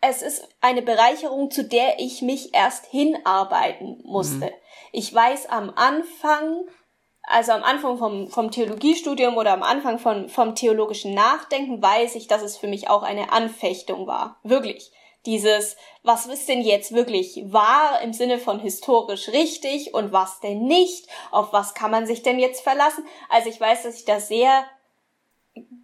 es 0.00 0.22
ist 0.22 0.48
eine 0.60 0.82
Bereicherung, 0.82 1.50
zu 1.50 1.64
der 1.64 1.98
ich 1.98 2.22
mich 2.22 2.54
erst 2.54 2.86
hinarbeiten 2.86 4.00
musste. 4.04 4.46
Mhm. 4.46 4.52
Ich 4.92 5.14
weiß 5.14 5.46
am 5.46 5.70
Anfang, 5.76 6.64
also 7.22 7.52
am 7.52 7.62
Anfang 7.62 7.98
vom, 7.98 8.28
vom 8.28 8.50
Theologiestudium 8.50 9.36
oder 9.36 9.52
am 9.52 9.62
Anfang 9.62 9.98
von, 9.98 10.28
vom 10.28 10.54
theologischen 10.54 11.14
Nachdenken, 11.14 11.82
weiß 11.82 12.14
ich, 12.14 12.28
dass 12.28 12.42
es 12.42 12.56
für 12.56 12.66
mich 12.66 12.88
auch 12.88 13.02
eine 13.02 13.32
Anfechtung 13.32 14.06
war. 14.06 14.38
Wirklich. 14.42 14.90
Dieses, 15.26 15.76
was 16.02 16.24
ist 16.24 16.48
denn 16.48 16.62
jetzt 16.62 16.92
wirklich 16.92 17.42
wahr 17.44 18.00
im 18.02 18.14
Sinne 18.14 18.38
von 18.38 18.58
historisch 18.58 19.28
richtig 19.28 19.92
und 19.92 20.12
was 20.12 20.40
denn 20.40 20.62
nicht? 20.62 21.08
Auf 21.30 21.52
was 21.52 21.74
kann 21.74 21.90
man 21.90 22.06
sich 22.06 22.22
denn 22.22 22.38
jetzt 22.38 22.62
verlassen? 22.62 23.04
Also 23.28 23.50
ich 23.50 23.60
weiß, 23.60 23.82
dass 23.82 23.96
ich 23.96 24.06
da 24.06 24.18
sehr 24.18 24.64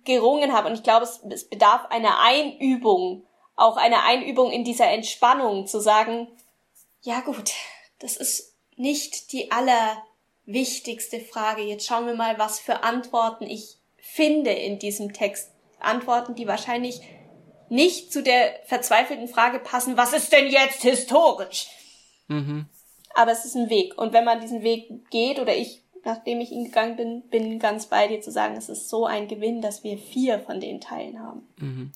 gerungen 0.05 0.55
habe 0.55 0.69
und 0.69 0.75
ich 0.75 0.83
glaube, 0.83 1.05
es, 1.05 1.21
es 1.29 1.51
bedarf 1.51 1.85
einer 1.91 2.19
Einübung, 2.21 3.27
auch 3.57 3.77
einer 3.77 4.05
Einübung 4.05 4.53
in 4.53 4.64
dieser 4.64 4.90
Entspannung 4.90 5.66
zu 5.66 5.81
sagen, 5.81 6.29
ja 7.03 7.21
gut, 7.21 7.53
das 7.99 8.16
ist 8.16 8.55
nicht 8.77 9.33
die 9.33 9.51
allerwichtigste 9.51 11.21
Frage. 11.21 11.62
Jetzt 11.62 11.87
schauen 11.87 12.07
wir 12.07 12.14
mal, 12.14 12.38
was 12.38 12.61
für 12.61 12.85
Antworten 12.85 13.45
ich 13.45 13.79
finde 13.97 14.53
in 14.53 14.79
diesem 14.79 15.12
Text. 15.12 15.51
Antworten, 15.79 16.35
die 16.35 16.47
wahrscheinlich 16.47 17.01
nicht 17.69 18.12
zu 18.12 18.23
der 18.23 18.61
verzweifelten 18.64 19.29
Frage 19.29 19.59
passen, 19.59 19.97
was 19.97 20.12
ist 20.12 20.33
denn 20.33 20.49
jetzt 20.49 20.83
historisch? 20.83 21.66
Mhm. 22.29 22.66
Aber 23.14 23.33
es 23.33 23.45
ist 23.45 23.57
ein 23.57 23.71
Weg. 23.71 23.97
Und 23.99 24.12
wenn 24.12 24.25
man 24.25 24.40
diesen 24.40 24.62
Weg 24.62 25.11
geht, 25.11 25.38
oder 25.38 25.55
ich, 25.55 25.83
nachdem 26.05 26.40
ich 26.40 26.51
ihn 26.51 26.64
gegangen 26.64 26.97
bin, 26.97 27.23
bin 27.29 27.59
ganz 27.59 27.87
bei 27.87 28.09
dir 28.09 28.21
zu 28.21 28.31
sagen, 28.31 28.57
es 28.57 28.69
ist 28.69 28.88
so 28.88 29.07
ein 29.07 29.29
Gewinn, 29.29 29.61
dass 29.62 29.85
wir 29.85 29.99
vier 29.99 30.38
von 30.40 30.61
den 30.61 30.81
Teilen 30.81 31.21
haben. 31.21 31.49
Mhm. 31.59 31.92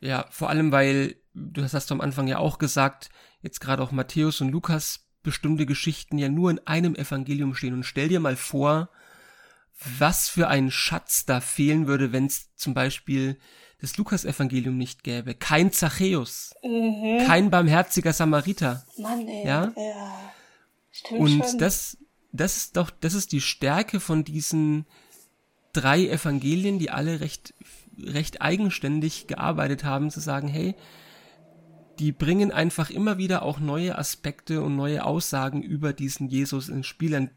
Ja, 0.00 0.26
vor 0.30 0.50
allem, 0.50 0.72
weil, 0.72 1.16
du 1.34 1.62
hast 1.62 1.92
am 1.92 2.00
Anfang 2.00 2.28
ja 2.28 2.38
auch 2.38 2.58
gesagt, 2.58 3.10
jetzt 3.42 3.60
gerade 3.60 3.82
auch 3.82 3.92
Matthäus 3.92 4.40
und 4.40 4.50
Lukas 4.50 5.06
bestimmte 5.22 5.66
Geschichten 5.66 6.18
ja 6.18 6.28
nur 6.28 6.50
in 6.50 6.60
einem 6.66 6.94
Evangelium 6.94 7.54
stehen. 7.54 7.74
Und 7.74 7.84
stell 7.84 8.08
dir 8.08 8.20
mal 8.20 8.36
vor, 8.36 8.88
was 9.98 10.28
für 10.28 10.48
ein 10.48 10.70
Schatz 10.70 11.26
da 11.26 11.40
fehlen 11.40 11.86
würde, 11.86 12.12
wenn 12.12 12.26
es 12.26 12.54
zum 12.54 12.74
Beispiel 12.74 13.38
das 13.80 13.96
Lukas-Evangelium 13.96 14.76
nicht 14.76 15.04
gäbe. 15.04 15.34
Kein 15.34 15.72
Zachäus. 15.72 16.54
Mhm. 16.62 17.24
Kein 17.26 17.50
barmherziger 17.50 18.12
Samariter. 18.12 18.84
Mann, 18.98 19.26
ey. 19.28 19.46
Ja. 19.46 19.72
ja. 19.76 20.32
Stimmt 20.90 21.20
Und 21.20 21.44
schon. 21.44 21.58
das, 21.58 21.98
das 22.32 22.56
ist 22.56 22.76
doch, 22.76 22.90
das 22.90 23.14
ist 23.14 23.30
die 23.30 23.40
Stärke 23.40 24.00
von 24.00 24.24
diesen 24.24 24.86
drei 25.72 26.08
Evangelien, 26.08 26.78
die 26.78 26.90
alle 26.90 27.20
recht, 27.20 27.54
recht 28.02 28.42
eigenständig 28.42 29.26
gearbeitet 29.26 29.84
haben, 29.84 30.10
zu 30.10 30.20
sagen, 30.20 30.48
hey, 30.48 30.74
die 31.98 32.12
bringen 32.12 32.52
einfach 32.52 32.90
immer 32.90 33.18
wieder 33.18 33.42
auch 33.42 33.58
neue 33.58 33.98
Aspekte 33.98 34.62
und 34.62 34.76
neue 34.76 35.04
Aussagen 35.04 35.62
über 35.62 35.92
diesen 35.92 36.28
Jesus 36.28 36.68
ins 36.68 36.86
Spiel, 36.86 37.30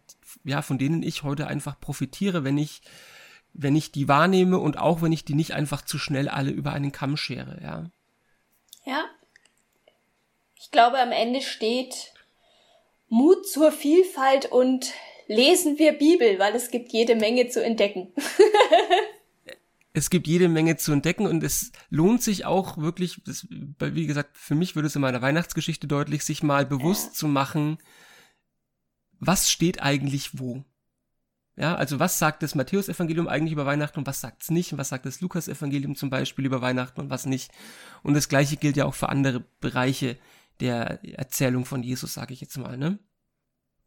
ja, 0.44 0.62
von 0.62 0.78
denen 0.78 1.02
ich 1.02 1.24
heute 1.24 1.48
einfach 1.48 1.80
profitiere, 1.80 2.44
wenn 2.44 2.58
ich 2.58 2.82
wenn 3.54 3.76
ich 3.76 3.92
die 3.92 4.08
wahrnehme 4.08 4.60
und 4.60 4.78
auch 4.78 5.02
wenn 5.02 5.12
ich 5.12 5.26
die 5.26 5.34
nicht 5.34 5.52
einfach 5.52 5.84
zu 5.84 5.98
schnell 5.98 6.30
alle 6.30 6.52
über 6.52 6.72
einen 6.72 6.92
Kamm 6.92 7.18
schere, 7.18 7.60
ja. 7.62 7.92
Ja. 8.86 9.06
Ich 10.58 10.72
glaube, 10.72 11.00
am 11.00 11.12
Ende 11.12 11.42
steht 11.42 12.14
Mut 13.10 13.48
zur 13.48 13.72
Vielfalt 13.72 14.46
und 14.46 14.94
lesen 15.28 15.80
wir 15.80 15.94
Bibel, 15.94 16.40
weil 16.40 16.56
es 16.56 16.72
gibt 16.72 16.94
jede 16.94 17.16
Menge 17.16 17.50
zu 17.50 17.64
entdecken. 17.64 18.14
es 19.94 20.10
gibt 20.10 20.28
jede 20.28 20.48
Menge 20.48 20.78
zu 20.78 20.94
entdecken 20.94 21.28
und 21.28 21.44
es 21.44 21.72
lohnt 21.90 22.24
sich 22.24 22.46
auch 22.46 22.78
wirklich, 22.78 23.22
das, 23.26 23.48
wie 23.50 24.08
gesagt, 24.08 24.38
für 24.38 24.56
mich 24.56 24.76
würde 24.76 24.88
es 24.88 24.96
in 24.96 25.02
meiner 25.02 25.22
Weihnachtsgeschichte 25.22 25.88
deutlich, 25.88 26.24
sich 26.24 26.44
mal 26.44 26.66
bewusst 26.66 27.16
zu 27.16 27.28
machen, 27.28 27.78
was 29.20 29.52
steht 29.52 29.82
eigentlich 29.82 30.40
wo. 30.40 30.64
Ja, 31.58 31.76
also 31.76 32.00
was 32.00 32.18
sagt 32.18 32.42
das 32.44 32.56
Matthäus-Evangelium 32.56 33.28
eigentlich 33.28 33.52
über 33.52 33.66
Weihnachten 33.66 34.00
und 34.00 34.08
was 34.08 34.22
sagt 34.22 34.44
es 34.44 34.50
nicht? 34.50 34.72
Und 34.72 34.80
was 34.80 34.90
sagt 34.90 35.06
das 35.06 35.20
Lukas-Evangelium 35.20 35.96
zum 35.96 36.10
Beispiel 36.10 36.46
über 36.46 36.62
Weihnachten 36.62 37.02
und 37.02 37.10
was 37.10 37.26
nicht? 37.26 37.52
Und 38.02 38.14
das 38.14 38.30
gleiche 38.30 38.56
gilt 38.56 38.78
ja 38.78 38.86
auch 38.86 38.96
für 38.96 39.10
andere 39.10 39.42
Bereiche 39.60 40.18
der 40.62 41.04
Erzählung 41.20 41.66
von 41.66 41.84
Jesus, 41.84 42.14
sage 42.14 42.34
ich 42.34 42.42
jetzt 42.42 42.58
mal, 42.58 42.78
ne? 42.78 43.00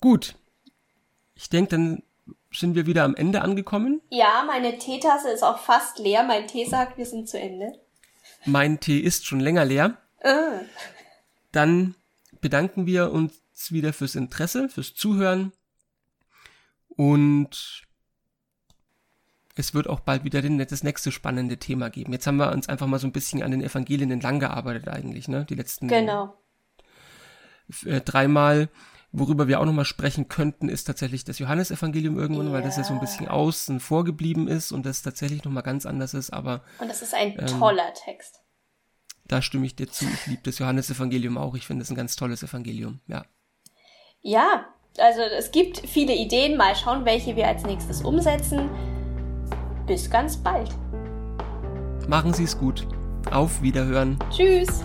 Gut. 0.01 0.37
Ich 1.35 1.49
denke, 1.49 1.71
dann 1.71 2.03
sind 2.55 2.75
wir 2.75 2.87
wieder 2.87 3.05
am 3.05 3.15
Ende 3.15 3.43
angekommen. 3.43 4.01
Ja, 4.11 4.45
meine 4.47 4.79
Teetasse 4.79 5.31
ist 5.31 5.43
auch 5.43 5.59
fast 5.59 5.99
leer. 5.99 6.23
Mein 6.23 6.47
Tee 6.47 6.65
sagt, 6.65 6.99
wir 6.99 7.07
sind 7.07 7.29
zu 7.29 7.39
Ende. 7.39 7.73
Mein 8.47 8.81
Tee 8.81 8.99
ist 8.99 9.27
schon 9.27 9.41
länger 9.41 9.65
leer. 9.65 9.99
Uh. 10.25 10.61
Dann 11.53 11.95
bedanken 12.41 12.87
wir 12.87 13.13
uns 13.13 13.41
wieder 13.71 13.93
fürs 13.93 14.15
Interesse, 14.15 14.69
fürs 14.69 14.95
Zuhören 14.95 15.53
und 16.89 17.85
es 19.57 19.75
wird 19.75 19.89
auch 19.89 20.01
bald 20.01 20.25
wieder 20.25 20.43
das 20.43 20.83
nächste 20.83 21.13
spannende 21.13 21.59
Thema 21.59 21.89
geben. 21.89 22.13
Jetzt 22.13 22.27
haben 22.27 22.37
wir 22.37 22.53
uns 22.53 22.69
einfach 22.69 22.87
mal 22.87 22.99
so 22.99 23.07
ein 23.07 23.13
bisschen 23.13 23.43
an 23.43 23.53
den 23.53 23.63
Evangelien 23.63 24.11
entlang 24.11 24.41
gearbeitet 24.41 24.89
eigentlich, 24.89 25.29
ne? 25.29 25.45
Die 25.45 25.55
letzten 25.55 25.87
genau. 25.87 26.37
Äh, 27.85 28.01
dreimal. 28.01 28.69
Worüber 29.17 29.47
wir 29.47 29.61
auch 29.61 29.65
nochmal 29.65 29.85
sprechen 29.85 30.27
könnten, 30.29 30.69
ist 30.69 30.85
tatsächlich 30.85 31.23
das 31.23 31.39
Johannesevangelium 31.39 32.19
irgendwann, 32.19 32.49
ja. 32.49 32.53
weil 32.53 32.63
das 32.63 32.77
ja 32.77 32.83
so 32.83 32.95
ein 32.95 33.01
bisschen 33.01 33.29
außen 33.29 33.79
vorgeblieben 33.79 34.49
ist 34.49 34.73
und 34.73 34.85
das 34.85 35.03
tatsächlich 35.03 35.45
nochmal 35.45 35.63
ganz 35.63 35.87
anders 35.87 36.15
ist, 36.15 36.31
aber. 36.31 36.65
Und 36.81 36.89
das 36.89 37.01
ist 37.01 37.15
ein 37.15 37.39
ähm, 37.39 37.47
toller 37.47 37.95
Text. 37.95 38.41
Da 39.29 39.41
stimme 39.41 39.67
ich 39.67 39.77
dir 39.77 39.89
zu. 39.89 40.05
Ich 40.05 40.27
liebe 40.27 40.43
das 40.43 40.59
Johannesevangelium 40.59 41.39
auch. 41.39 41.55
Ich 41.55 41.65
finde 41.65 41.83
es 41.83 41.91
ein 41.91 41.95
ganz 41.95 42.17
tolles 42.17 42.43
Evangelium, 42.43 42.99
ja. 43.07 43.25
Ja, 44.21 44.67
also 44.99 45.21
es 45.21 45.53
gibt 45.53 45.79
viele 45.87 46.17
Ideen. 46.17 46.57
Mal 46.57 46.75
schauen, 46.75 47.05
welche 47.05 47.37
wir 47.37 47.47
als 47.47 47.63
nächstes 47.63 48.03
umsetzen. 48.03 48.69
Bis 49.87 50.11
ganz 50.11 50.37
bald. 50.37 50.71
Machen 52.09 52.35
Sie 52.35 52.45
es 52.45 52.59
gut. 52.59 52.89
Auf 53.31 53.63
Wiederhören. 53.63 54.19
Tschüss. 54.31 54.83